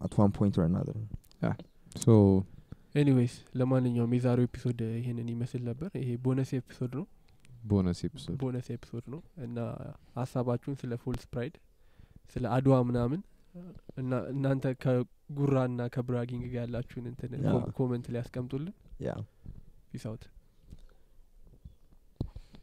[0.00, 0.96] At one point or another.
[1.96, 2.08] so
[2.94, 7.06] anyways ለማንኛውም የዛሬው episode ይህንን ይመስል ነበር። ይሄ bonus episode ነው።
[7.64, 9.56] bonus episode bonus episode ነው። እና
[10.20, 11.54] ሀሳባችሁን ስለ false pride
[12.34, 13.20] ስለ አድዋ ምናምን
[14.00, 17.30] እና እናንተ ከጉራ ና ከ bragging ጋር ያላችሁን እንትን
[17.78, 18.74] comment ላይ ያስቀምጡልን
[19.06, 19.18] yeah.
[19.90, 20.24] ፒስ አውት